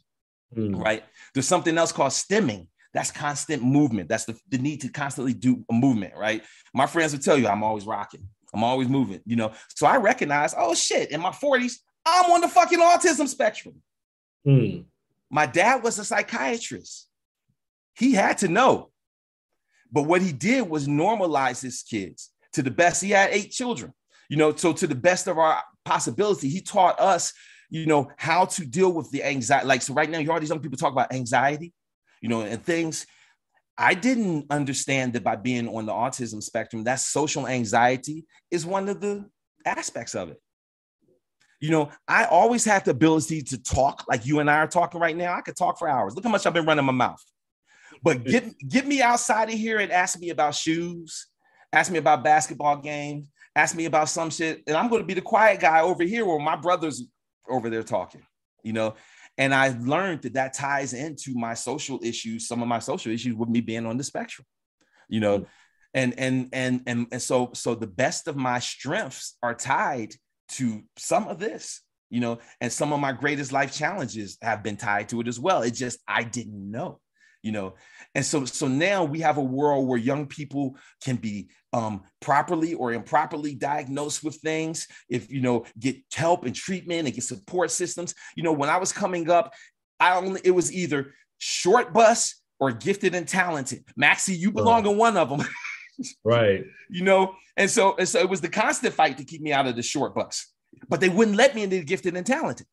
[0.56, 0.82] mm.
[0.82, 1.04] right?
[1.34, 2.68] There's something else called stimming.
[2.94, 4.08] That's constant movement.
[4.08, 6.42] That's the, the need to constantly do a movement, right?
[6.72, 8.26] My friends will tell you I'm always rocking.
[8.54, 9.52] I'm always moving, you know.
[9.74, 11.74] So I recognize, oh shit, in my 40s,
[12.06, 13.82] I'm on the fucking autism spectrum.
[14.46, 14.84] Mm.
[15.28, 17.08] My dad was a psychiatrist.
[17.96, 18.90] He had to know
[19.94, 23.00] but what he did was normalize his kids to the best.
[23.00, 23.94] He had eight children,
[24.28, 27.32] you know, so to the best of our possibility, he taught us,
[27.70, 29.66] you know, how to deal with the anxiety.
[29.66, 31.72] Like, so right now, you all these young people talk about anxiety,
[32.20, 33.06] you know, and things.
[33.78, 38.88] I didn't understand that by being on the autism spectrum, that social anxiety is one
[38.88, 39.24] of the
[39.64, 40.40] aspects of it.
[41.60, 45.00] You know, I always had the ability to talk like you and I are talking
[45.00, 45.34] right now.
[45.34, 46.16] I could talk for hours.
[46.16, 47.22] Look how much I've been running my mouth.
[48.04, 51.26] But get get me outside of here and ask me about shoes,
[51.72, 55.14] ask me about basketball games, ask me about some shit, and I'm going to be
[55.14, 57.02] the quiet guy over here while my brother's
[57.48, 58.22] over there talking.
[58.64, 58.94] you know.
[59.36, 63.34] And I learned that that ties into my social issues, some of my social issues
[63.34, 64.46] with me being on the spectrum,
[65.08, 65.40] you know.
[65.40, 65.46] Mm.
[65.96, 70.14] And and and and and so so the best of my strengths are tied
[70.50, 74.76] to some of this, you know, and some of my greatest life challenges have been
[74.76, 75.62] tied to it as well.
[75.62, 77.00] It just I didn't know,
[77.44, 77.74] you know.
[78.14, 82.74] And so so now we have a world where young people can be um, properly
[82.74, 87.70] or improperly diagnosed with things, if you know, get help and treatment and get support
[87.70, 88.14] systems.
[88.34, 89.52] You know, when I was coming up,
[90.00, 93.84] I only it was either short bus or gifted and talented.
[93.96, 95.46] Maxie, you belong in one of them.
[96.24, 96.64] right.
[96.88, 99.66] You know, and so and so it was the constant fight to keep me out
[99.66, 100.50] of the short bus,
[100.88, 102.66] but they wouldn't let me into the gifted and talented.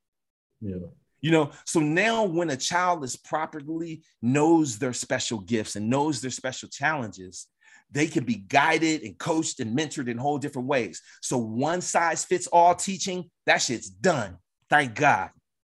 [0.62, 0.78] Yeah.
[1.22, 6.20] You know, so now when a child is properly knows their special gifts and knows
[6.20, 7.48] their special challenges,
[7.92, 11.02] they can be guided and coached and mentored in whole different ways.
[11.22, 14.38] So one size fits all teaching, that shit's done.
[14.70, 15.30] Thank God.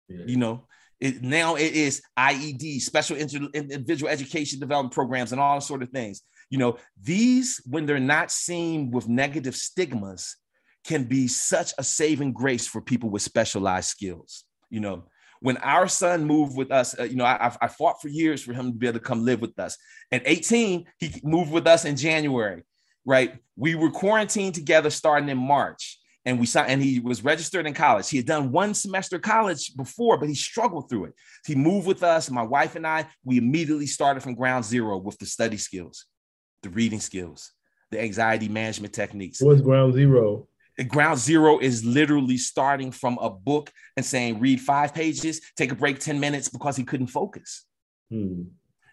[0.07, 0.25] Yeah.
[0.25, 0.67] You know,
[0.99, 6.21] it, now it is IED, special individual education development programs, and all sort of things.
[6.49, 10.37] You know, these when they're not seen with negative stigmas,
[10.85, 14.45] can be such a saving grace for people with specialized skills.
[14.69, 15.03] You know,
[15.39, 18.53] when our son moved with us, uh, you know, I, I fought for years for
[18.53, 19.77] him to be able to come live with us.
[20.11, 22.63] At 18, he moved with us in January,
[23.05, 23.37] right?
[23.55, 25.99] We were quarantined together starting in March.
[26.27, 28.09] And we saw, and he was registered in college.
[28.09, 31.13] He had done one semester college before, but he struggled through it.
[31.45, 32.31] He moved with us.
[32.31, 36.05] My wife and I, we immediately started from ground zero with the study skills,
[36.63, 37.51] the reading skills,
[37.91, 39.39] the anxiety management techniques.
[39.39, 40.47] What's ground zero?
[40.83, 45.75] Ground zero is literally starting from a book and saying read five pages take a
[45.75, 47.65] break 10 minutes because he couldn't focus
[48.09, 48.43] hmm.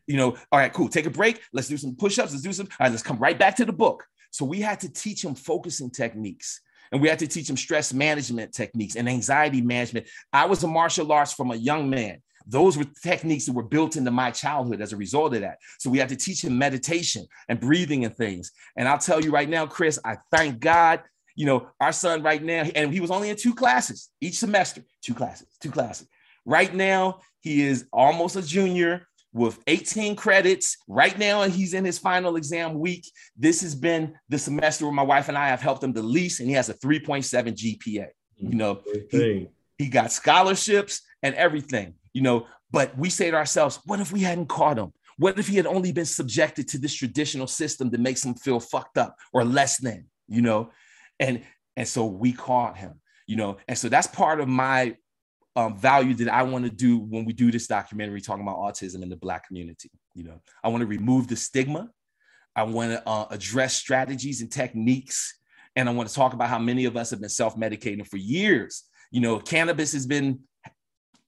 [0.07, 2.69] you know all right cool take a break let's do some push-ups let's do some
[2.79, 5.35] all right let's come right back to the book so we had to teach him
[5.35, 6.61] focusing techniques
[6.93, 10.69] and we had to teach him stress management techniques and anxiety management i was a
[10.69, 14.81] martial arts from a young man those were techniques that were built into my childhood
[14.81, 15.59] as a result of that.
[15.79, 18.53] So we had to teach him meditation and breathing and things.
[18.77, 21.03] And I'll tell you right now, Chris, I thank God
[21.35, 24.83] you know, our son right now, and he was only in two classes each semester,
[25.03, 26.07] two classes, two classes.
[26.45, 30.77] Right now, he is almost a junior with 18 credits.
[30.89, 33.11] Right now, he's in his final exam week.
[33.37, 36.41] This has been the semester where my wife and I have helped him the least,
[36.41, 37.25] and he has a 3.7
[37.55, 37.79] GPA.
[37.87, 38.51] Mm-hmm.
[38.51, 38.81] You know,
[39.11, 44.13] he, he got scholarships and everything, you know, but we say to ourselves, what if
[44.13, 44.93] we hadn't caught him?
[45.19, 48.61] What if he had only been subjected to this traditional system that makes him feel
[48.61, 50.71] fucked up or less than, you know?
[51.23, 51.43] And
[51.77, 53.57] and so we caught him you know?
[53.69, 54.97] And so that's part of my
[55.55, 59.03] um, value that i want to do when we do this documentary talking about autism
[59.03, 60.41] in the black community you know?
[60.63, 61.89] I want to remove the stigma.
[62.55, 65.39] I want to uh, address strategies and techniques.
[65.75, 68.85] And i want to talk about how many of us have been self-medicating for years.
[69.11, 70.41] You know cannabis has been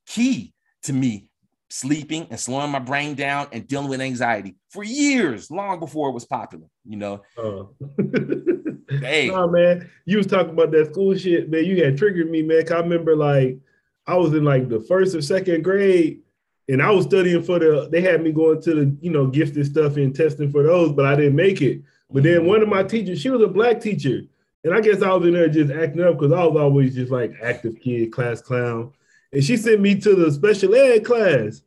[0.06, 1.28] key to me
[1.70, 6.12] sleeping and slowing my brain down and dealing with anxiety for years, long before it
[6.12, 7.22] was popular, you know.
[7.36, 7.64] Uh.
[8.88, 9.28] hey.
[9.28, 11.64] Nah, man, you was talking about that school shit, man.
[11.64, 12.64] You had triggered me, man.
[12.70, 13.58] I remember like
[14.06, 16.20] I was in like the first or second grade,
[16.68, 17.88] and I was studying for the.
[17.90, 21.06] They had me going to the you know gifted stuff and testing for those, but
[21.06, 21.82] I didn't make it.
[22.10, 22.48] But then mm-hmm.
[22.48, 24.22] one of my teachers, she was a black teacher,
[24.62, 27.10] and I guess I was in there just acting up because I was always just
[27.10, 28.92] like active kid, class clown
[29.34, 31.60] and she sent me to the special ed class.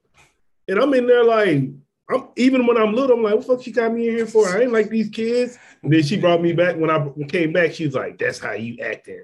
[0.69, 1.69] And I'm in there like,
[2.09, 4.25] I'm even when I'm little, I'm like, what the fuck she got me in here
[4.25, 4.47] for?
[4.47, 5.57] I ain't like these kids.
[5.87, 7.71] And then she brought me back when I came back.
[7.71, 9.23] She was like, that's how you acting.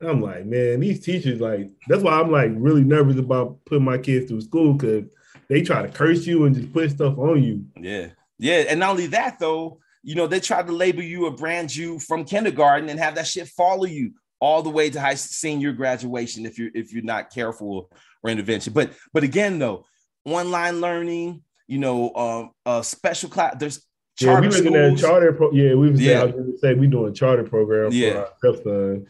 [0.00, 3.98] I'm like, man, these teachers, like, that's why I'm like really nervous about putting my
[3.98, 5.06] kids through school because
[5.48, 7.64] they try to curse you and just put stuff on you.
[7.76, 8.10] Yeah.
[8.38, 8.58] Yeah.
[8.68, 11.98] And not only that, though, you know, they try to label you or brand you
[11.98, 16.46] from kindergarten and have that shit follow you all the way to high senior graduation
[16.46, 17.90] if you're if you're not careful
[18.22, 18.72] or intervention.
[18.72, 19.84] But but again though,
[20.24, 23.56] online learning, you know, uh, uh special class.
[23.58, 23.84] There's
[24.20, 25.32] yeah, we looking at charter.
[25.32, 26.20] Pro- yeah, we was yeah.
[26.20, 28.26] I was going to say we doing charter program yeah.
[28.40, 29.06] for our son.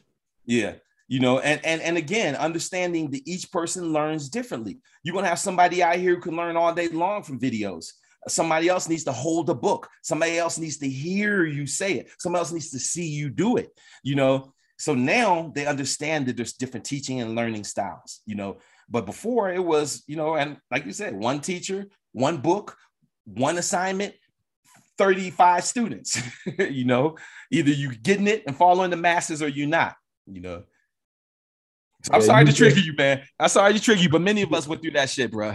[0.46, 0.74] Yeah,
[1.09, 4.78] you know, and and and again, understanding that each person learns differently.
[5.02, 7.92] You're gonna have somebody out here who can learn all day long from videos.
[8.26, 9.88] Somebody else needs to hold a book.
[10.02, 12.11] Somebody else needs to hear you say it.
[12.18, 13.68] Somebody else needs to see you do it.
[14.02, 18.59] You know, so now they understand that there's different teaching and learning styles, you know.
[18.88, 22.76] But before it was, you know, and like you said, one teacher, one book,
[23.24, 24.14] one assignment,
[24.99, 26.22] 35 students,
[26.59, 27.16] you know,
[27.51, 30.64] either you getting it and following the masses or you're not, you know.
[32.03, 33.22] So I'm yeah, sorry to trigger you, man.
[33.40, 35.55] I'm sorry to trigger you, but many of us went through that shit, bro.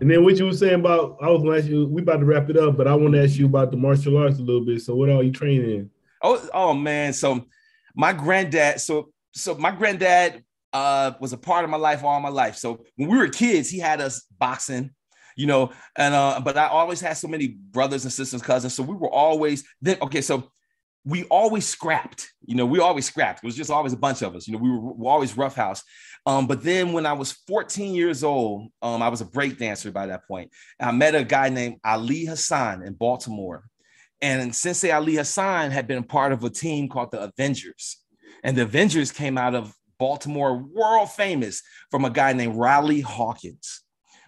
[0.00, 2.24] And then what you were saying about, I was gonna ask you, we about to
[2.24, 4.64] wrap it up, but I want to ask you about the martial arts a little
[4.64, 4.80] bit.
[4.82, 5.90] So what are you training in?
[6.22, 7.12] Oh, oh man.
[7.12, 7.46] So
[7.94, 12.28] my granddad, so so my granddad uh, was a part of my life all my
[12.28, 12.56] life.
[12.56, 14.90] So when we were kids, he had us boxing,
[15.40, 18.74] you know, and uh, but I always had so many brothers and sisters, cousins.
[18.74, 20.20] So we were always then okay.
[20.20, 20.50] So
[21.06, 23.42] we always scrapped, you know, we always scrapped.
[23.42, 25.34] It was just always a bunch of us, you know, we were, we were always
[25.34, 25.82] roughhouse.
[26.26, 29.90] Um, but then when I was 14 years old, um, I was a break dancer
[29.90, 30.50] by that point.
[30.78, 33.64] I met a guy named Ali Hassan in Baltimore.
[34.20, 37.96] And Sensei Ali Hassan had been part of a team called the Avengers.
[38.44, 43.82] And the Avengers came out of Baltimore, world famous from a guy named Riley Hawkins.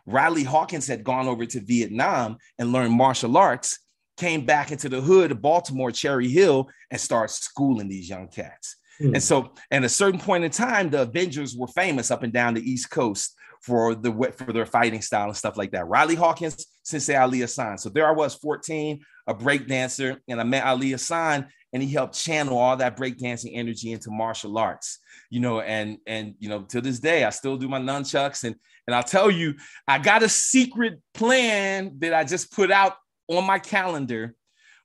[0.07, 3.79] Riley Hawkins had gone over to Vietnam and learned martial arts,
[4.17, 8.77] came back into the hood of Baltimore, Cherry Hill, and started schooling these young cats.
[9.01, 9.15] Mm.
[9.15, 12.55] And so, at a certain point in time, the Avengers were famous up and down
[12.55, 15.87] the East Coast for the for their fighting style and stuff like that.
[15.87, 17.79] Riley Hawkins, Sensei Ali Hassan.
[17.79, 21.91] So there I was, 14, a break dancer, and I met Ali Hassan, and he
[21.91, 24.99] helped channel all that breakdancing energy into martial arts
[25.31, 28.45] you know and and you know to this day i still do my nunchucks.
[28.45, 28.55] And
[28.87, 29.55] and i'll tell you
[29.89, 32.95] i got a secret plan that i just put out
[33.29, 34.35] on my calendar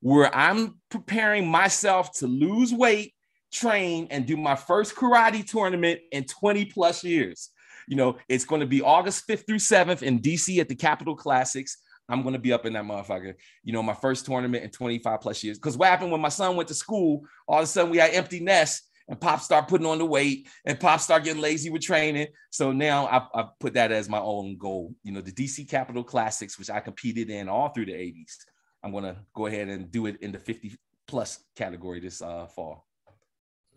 [0.02, 3.14] where i'm preparing myself to lose weight
[3.52, 7.50] train and do my first karate tournament in 20 plus years.
[7.88, 11.16] You know it's going to be august 5th through 7th in dc at the capitol
[11.16, 11.78] classics
[12.10, 13.36] I'm gonna be up in that motherfucker.
[13.64, 15.58] You know, my first tournament in 25 plus years.
[15.58, 18.12] Because what happened when my son went to school, all of a sudden we had
[18.12, 21.82] empty nests and Pop start putting on the weight and Pop start getting lazy with
[21.82, 22.28] training.
[22.50, 24.94] So now I, I put that as my own goal.
[25.04, 28.36] You know, the DC Capitol Classics, which I competed in all through the 80s.
[28.84, 30.78] I'm gonna go ahead and do it in the 50
[31.08, 32.86] plus category this uh, fall.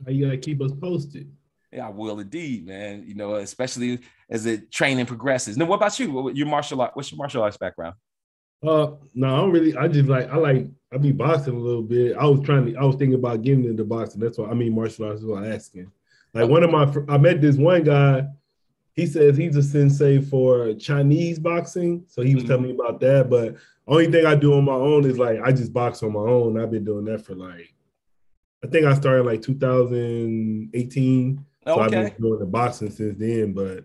[0.06, 1.30] You gotta keep us posted.
[1.72, 3.04] Yeah, I will indeed, man.
[3.06, 5.56] You know, especially as the training progresses.
[5.56, 6.32] Now, what about you?
[6.32, 6.92] Your martial art?
[6.94, 7.94] What's your martial arts background?
[8.62, 9.76] Uh, no, I don't really.
[9.76, 12.16] I just like I like I be boxing a little bit.
[12.16, 12.76] I was trying to.
[12.76, 14.20] I was thinking about getting into boxing.
[14.20, 15.90] That's why I mean martial arts is what I'm asking.
[16.34, 18.24] Like one of my, I met this one guy.
[18.94, 23.30] He says he's a sensei for Chinese boxing, so he was telling me about that.
[23.30, 23.56] But
[23.86, 26.60] only thing I do on my own is like I just box on my own.
[26.60, 27.72] I've been doing that for like,
[28.62, 31.44] I think I started like 2018.
[31.66, 31.74] Okay.
[31.74, 33.52] So I've been doing the boxing since then.
[33.52, 33.84] But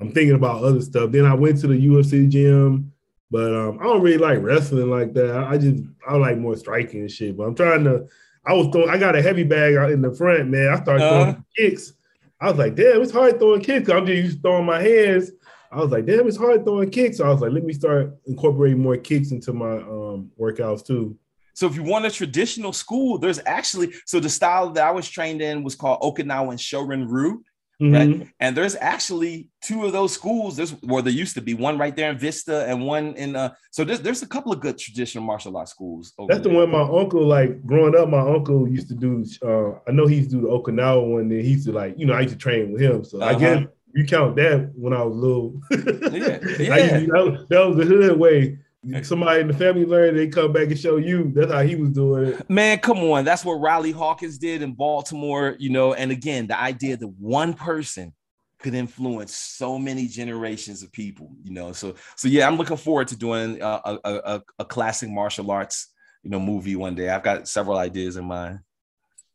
[0.00, 1.12] I'm thinking about other stuff.
[1.12, 2.92] Then I went to the UFC gym
[3.30, 5.36] but um, I don't really like wrestling like that.
[5.36, 7.36] I, just I like more striking and shit.
[7.36, 8.06] But I'm trying to.
[8.44, 8.90] I was throwing.
[8.90, 10.68] I got a heavy bag out in the front, man.
[10.68, 11.24] I started uh-huh.
[11.24, 11.92] throwing kicks.
[12.40, 13.88] I was like, damn, it's hard throwing kicks.
[13.88, 15.32] I'm just used to throwing my hands.
[15.72, 17.16] I was like, damn, it's hard throwing kicks.
[17.16, 21.18] So I was like, let me start incorporating more kicks into my um, workouts too.
[21.54, 25.08] So if you want a traditional school, there's actually so the style that I was
[25.08, 27.42] trained in was called Okinawan Shorin Ryu.
[27.80, 27.94] Mm-hmm.
[27.94, 28.28] Right?
[28.40, 30.56] And there's actually two of those schools.
[30.56, 33.52] There's where there used to be one right there in Vista and one in uh
[33.70, 36.14] so there's there's a couple of good traditional martial arts schools.
[36.26, 38.08] That's the one my uncle like growing up.
[38.08, 39.24] My uncle used to do.
[39.42, 41.28] Uh, I know he used to do the Okinawa one.
[41.28, 43.04] Then he used to like you know I used to train with him.
[43.04, 43.36] So uh-huh.
[43.36, 43.64] I guess
[43.94, 45.60] you count that when I was little.
[45.70, 47.00] yeah, yeah.
[47.00, 48.58] that, that was the hood way
[49.02, 51.32] somebody in the family learned, they come back and show you.
[51.34, 52.50] That's how he was doing it.
[52.50, 53.24] Man, come on.
[53.24, 55.94] That's what Riley Hawkins did in Baltimore, you know.
[55.94, 58.12] And again, the idea that one person
[58.58, 61.72] could influence so many generations of people, you know.
[61.72, 65.88] So, so yeah, I'm looking forward to doing a, a, a, a classic martial arts,
[66.22, 67.08] you know, movie one day.
[67.08, 68.60] I've got several ideas in mind.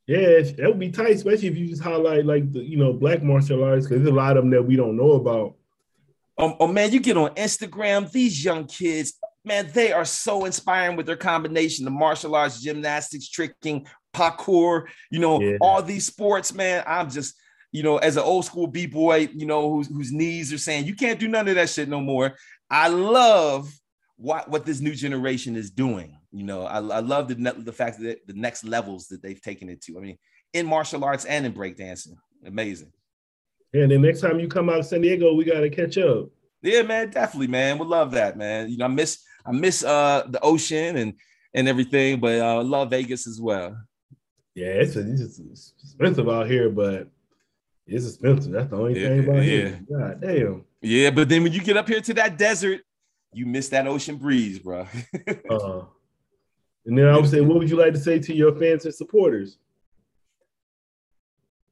[0.07, 3.23] Yeah, that would be tight, especially if you just highlight like the you know black
[3.23, 5.55] martial arts because there's a lot of them that we don't know about.
[6.37, 9.13] Um, oh man, you get on Instagram, these young kids
[9.43, 15.19] man, they are so inspiring with their combination the martial arts, gymnastics, tricking, parkour, you
[15.19, 15.57] know, yeah.
[15.61, 16.83] all these sports, man.
[16.85, 17.35] I'm just,
[17.71, 20.85] you know, as an old school B boy, you know, whose, whose knees are saying,
[20.85, 22.35] you can't do none of that shit no more.
[22.69, 23.71] I love
[24.17, 26.17] what, what this new generation is doing.
[26.31, 29.69] You know, I, I love the, the fact that the next levels that they've taken
[29.69, 29.97] it to.
[29.97, 30.17] I mean,
[30.53, 32.15] in martial arts and in breakdancing.
[32.45, 32.91] Amazing.
[33.73, 36.27] And the next time you come out of San Diego, we got to catch up.
[36.61, 37.79] Yeah, man, definitely, man.
[37.79, 38.69] We love that, man.
[38.69, 41.13] You know, I miss I miss uh the ocean and
[41.53, 43.77] and everything, but I uh, love Vegas as well.
[44.55, 47.07] Yeah, it's, a, it's expensive out here, but
[47.87, 48.51] it's expensive.
[48.51, 49.43] That's the only yeah, thing about yeah.
[49.43, 49.81] here.
[49.89, 50.65] God damn.
[50.81, 52.81] Yeah, but then when you get up here to that desert,
[53.33, 54.81] you miss that ocean breeze, bro.
[55.49, 55.81] uh,
[56.85, 58.93] and then I would say, what would you like to say to your fans and
[58.93, 59.57] supporters?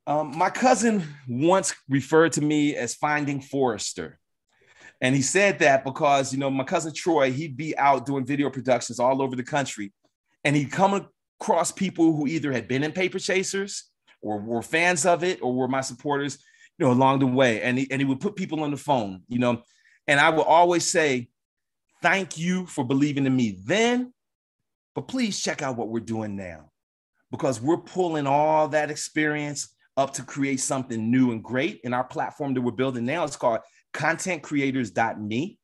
[0.08, 4.20] Um, my cousin once referred to me as finding Forrester.
[5.02, 8.50] And he said that because, you know, my cousin Troy, he'd be out doing video
[8.50, 9.94] productions all over the country.
[10.44, 11.08] And he'd come
[11.40, 13.90] across people who either had been in Paper Chasers
[14.22, 16.40] or were fans of it or were my supporters,
[16.78, 17.62] you know, along the way.
[17.62, 19.64] And he, and he would put people on the phone, you know.
[20.08, 21.30] And I would always say,
[22.02, 24.14] thank you for believing in me then,
[24.96, 26.72] but please check out what we're doing now
[27.32, 31.82] because we're pulling all that experience up to create something new and great.
[31.84, 33.60] And our platform that we're building now is called
[33.94, 35.58] contentcreators.me.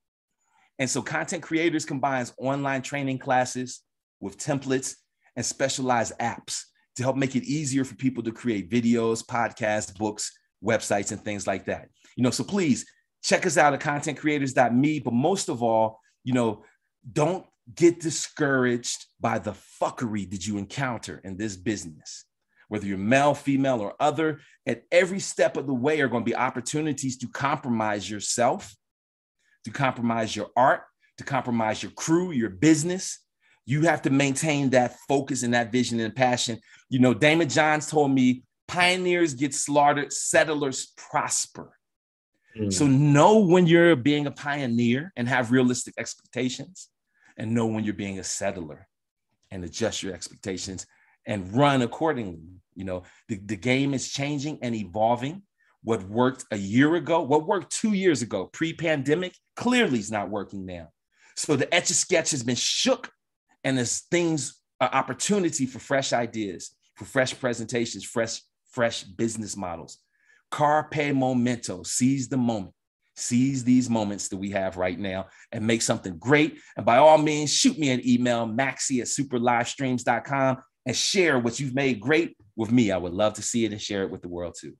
[0.80, 3.82] And so content creators combines online training classes
[4.19, 4.95] with templates
[5.36, 6.63] and specialized apps
[6.95, 10.32] to help make it easier for people to create videos, podcasts, books,
[10.63, 11.89] websites, and things like that.
[12.15, 12.86] You know, so please
[13.23, 14.99] check us out at contentcreators.me.
[14.99, 16.63] But most of all, you know,
[17.11, 22.26] don't get discouraged by the fuckery that you encounter in this business.
[22.68, 26.30] Whether you're male, female, or other, at every step of the way are going to
[26.30, 28.76] be opportunities to compromise yourself,
[29.66, 30.84] to compromise your art,
[31.18, 33.20] to compromise your crew, your business.
[33.66, 36.59] You have to maintain that focus and that vision and passion.
[36.89, 41.78] You know, Damon Johns told me pioneers get slaughtered, settlers prosper.
[42.57, 42.72] Mm.
[42.72, 46.89] So know when you're being a pioneer and have realistic expectations,
[47.38, 48.88] and know when you're being a settler
[49.51, 50.86] and adjust your expectations
[51.26, 52.39] and run accordingly.
[52.76, 55.43] You know, the, the game is changing and evolving.
[55.84, 60.65] What worked a year ago, what worked two years ago, pre-pandemic, clearly is not working
[60.65, 60.89] now.
[61.36, 63.11] So the etch a sketch has been shook,
[63.63, 69.99] and there's things, uh, opportunity for fresh ideas, for fresh presentations, fresh, fresh business models.
[70.49, 72.73] Carpe momento, seize the moment,
[73.15, 76.59] seize these moments that we have right now and make something great.
[76.78, 81.75] And by all means, shoot me an email, maxi at superlivestreams.com, and share what you've
[81.75, 82.91] made great with me.
[82.91, 84.75] I would love to see it and share it with the world too.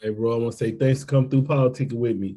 [0.00, 2.36] Hey, bro, I want to say thanks for coming through politicking with me.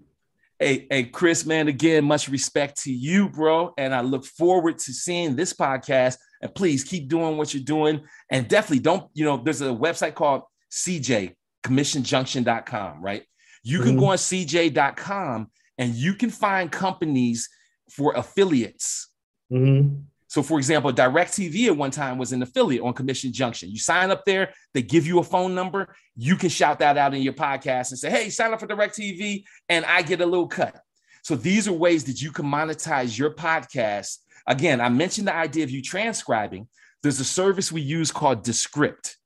[0.59, 3.73] Hey, hey, Chris, man, again, much respect to you, bro.
[3.77, 6.17] And I look forward to seeing this podcast.
[6.41, 8.01] And please keep doing what you're doing.
[8.29, 11.33] And definitely don't, you know, there's a website called CJ,
[11.63, 13.23] commissionjunction.com, right?
[13.63, 13.99] You can mm-hmm.
[13.99, 17.49] go on CJ.com and you can find companies
[17.91, 19.09] for affiliates.
[19.51, 19.99] Mm-hmm.
[20.38, 23.71] So, for example, DirecTV at one time was an affiliate on Commission Junction.
[23.71, 25.95] You sign up there, they give you a phone number.
[26.15, 29.45] You can shout that out in your podcast and say, hey, sign up for DirecTV
[29.67, 30.79] and I get a little cut.
[31.23, 34.19] So, these are ways that you can monetize your podcast.
[34.45, 36.67] Again, I mentioned the idea of you transcribing.
[37.01, 39.17] There's a service we use called Descript.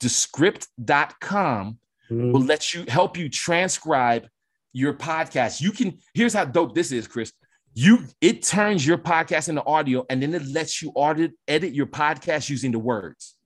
[0.00, 1.78] Descript.com
[2.10, 2.30] mm-hmm.
[2.30, 4.28] will let you help you transcribe
[4.74, 5.62] your podcast.
[5.62, 7.32] You can, here's how dope this is, Chris
[7.78, 11.86] you it turns your podcast into audio and then it lets you audit edit your
[11.86, 13.36] podcast using the words.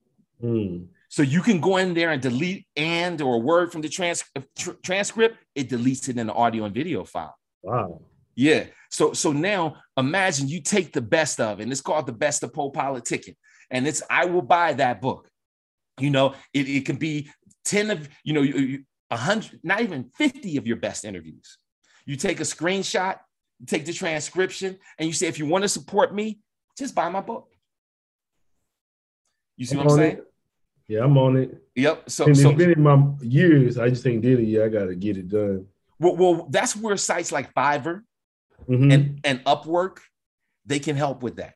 [0.43, 0.87] Mm.
[1.07, 4.25] so you can go in there and delete and or a word from the trans,
[4.57, 5.37] tr- transcript.
[5.55, 7.37] It deletes it in the audio and video file.
[7.61, 8.01] Wow.
[8.35, 8.65] Yeah.
[8.89, 12.53] So so now imagine you take the best of and it's called the best of
[12.53, 13.35] Poe Politicking
[13.69, 15.29] and it's i will buy that book.
[15.99, 17.29] You know it, it can be
[17.65, 18.43] 10 of you know
[19.11, 21.59] a hundred not even 50 of your best interviews.
[22.07, 23.19] You take a screenshot
[23.65, 26.39] take the transcription, and you say, if you want to support me,
[26.77, 27.49] just buy my book.
[29.57, 30.17] You see I'm what I'm saying?
[30.17, 30.33] It.
[30.87, 31.63] Yeah, I'm on it.
[31.75, 32.09] Yep.
[32.09, 33.77] So, and so it's been in my years.
[33.77, 34.65] I just ain't did it yet.
[34.65, 35.67] I got to get it done.
[35.99, 38.01] Well, well, that's where sites like Fiverr
[38.67, 38.91] mm-hmm.
[38.91, 39.99] and, and Upwork
[40.65, 41.55] they can help with that.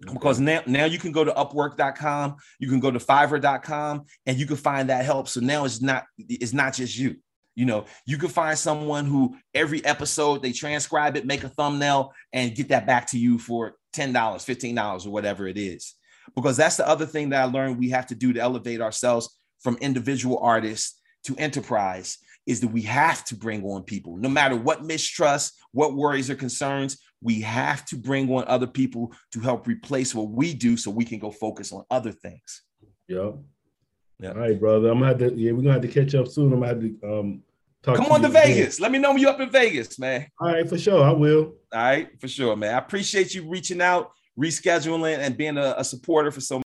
[0.00, 4.46] Because now, now you can go to upwork.com, you can go to fiverr.com, and you
[4.46, 5.26] can find that help.
[5.26, 7.16] So now it's not it's not just you.
[7.58, 12.12] You know, you can find someone who every episode they transcribe it, make a thumbnail,
[12.32, 15.96] and get that back to you for $10, $15, or whatever it is.
[16.36, 19.36] Because that's the other thing that I learned we have to do to elevate ourselves
[19.60, 24.54] from individual artists to enterprise is that we have to bring on people, no matter
[24.54, 29.66] what mistrust, what worries or concerns, we have to bring on other people to help
[29.66, 32.62] replace what we do so we can go focus on other things.
[33.08, 33.32] Yeah.
[34.20, 34.30] Yeah.
[34.30, 34.90] All right, brother.
[34.90, 35.34] I'm gonna have to.
[35.34, 36.52] Yeah, we're gonna have to catch up soon.
[36.52, 37.42] I'm gonna have to um
[37.82, 38.78] Talk Come to on to Vegas.
[38.78, 38.82] Again.
[38.82, 40.26] Let me know when you're up in Vegas, man.
[40.40, 41.04] All right, for sure.
[41.04, 41.54] I will.
[41.72, 42.74] All right, for sure, man.
[42.74, 46.62] I appreciate you reaching out, rescheduling, and being a, a supporter for so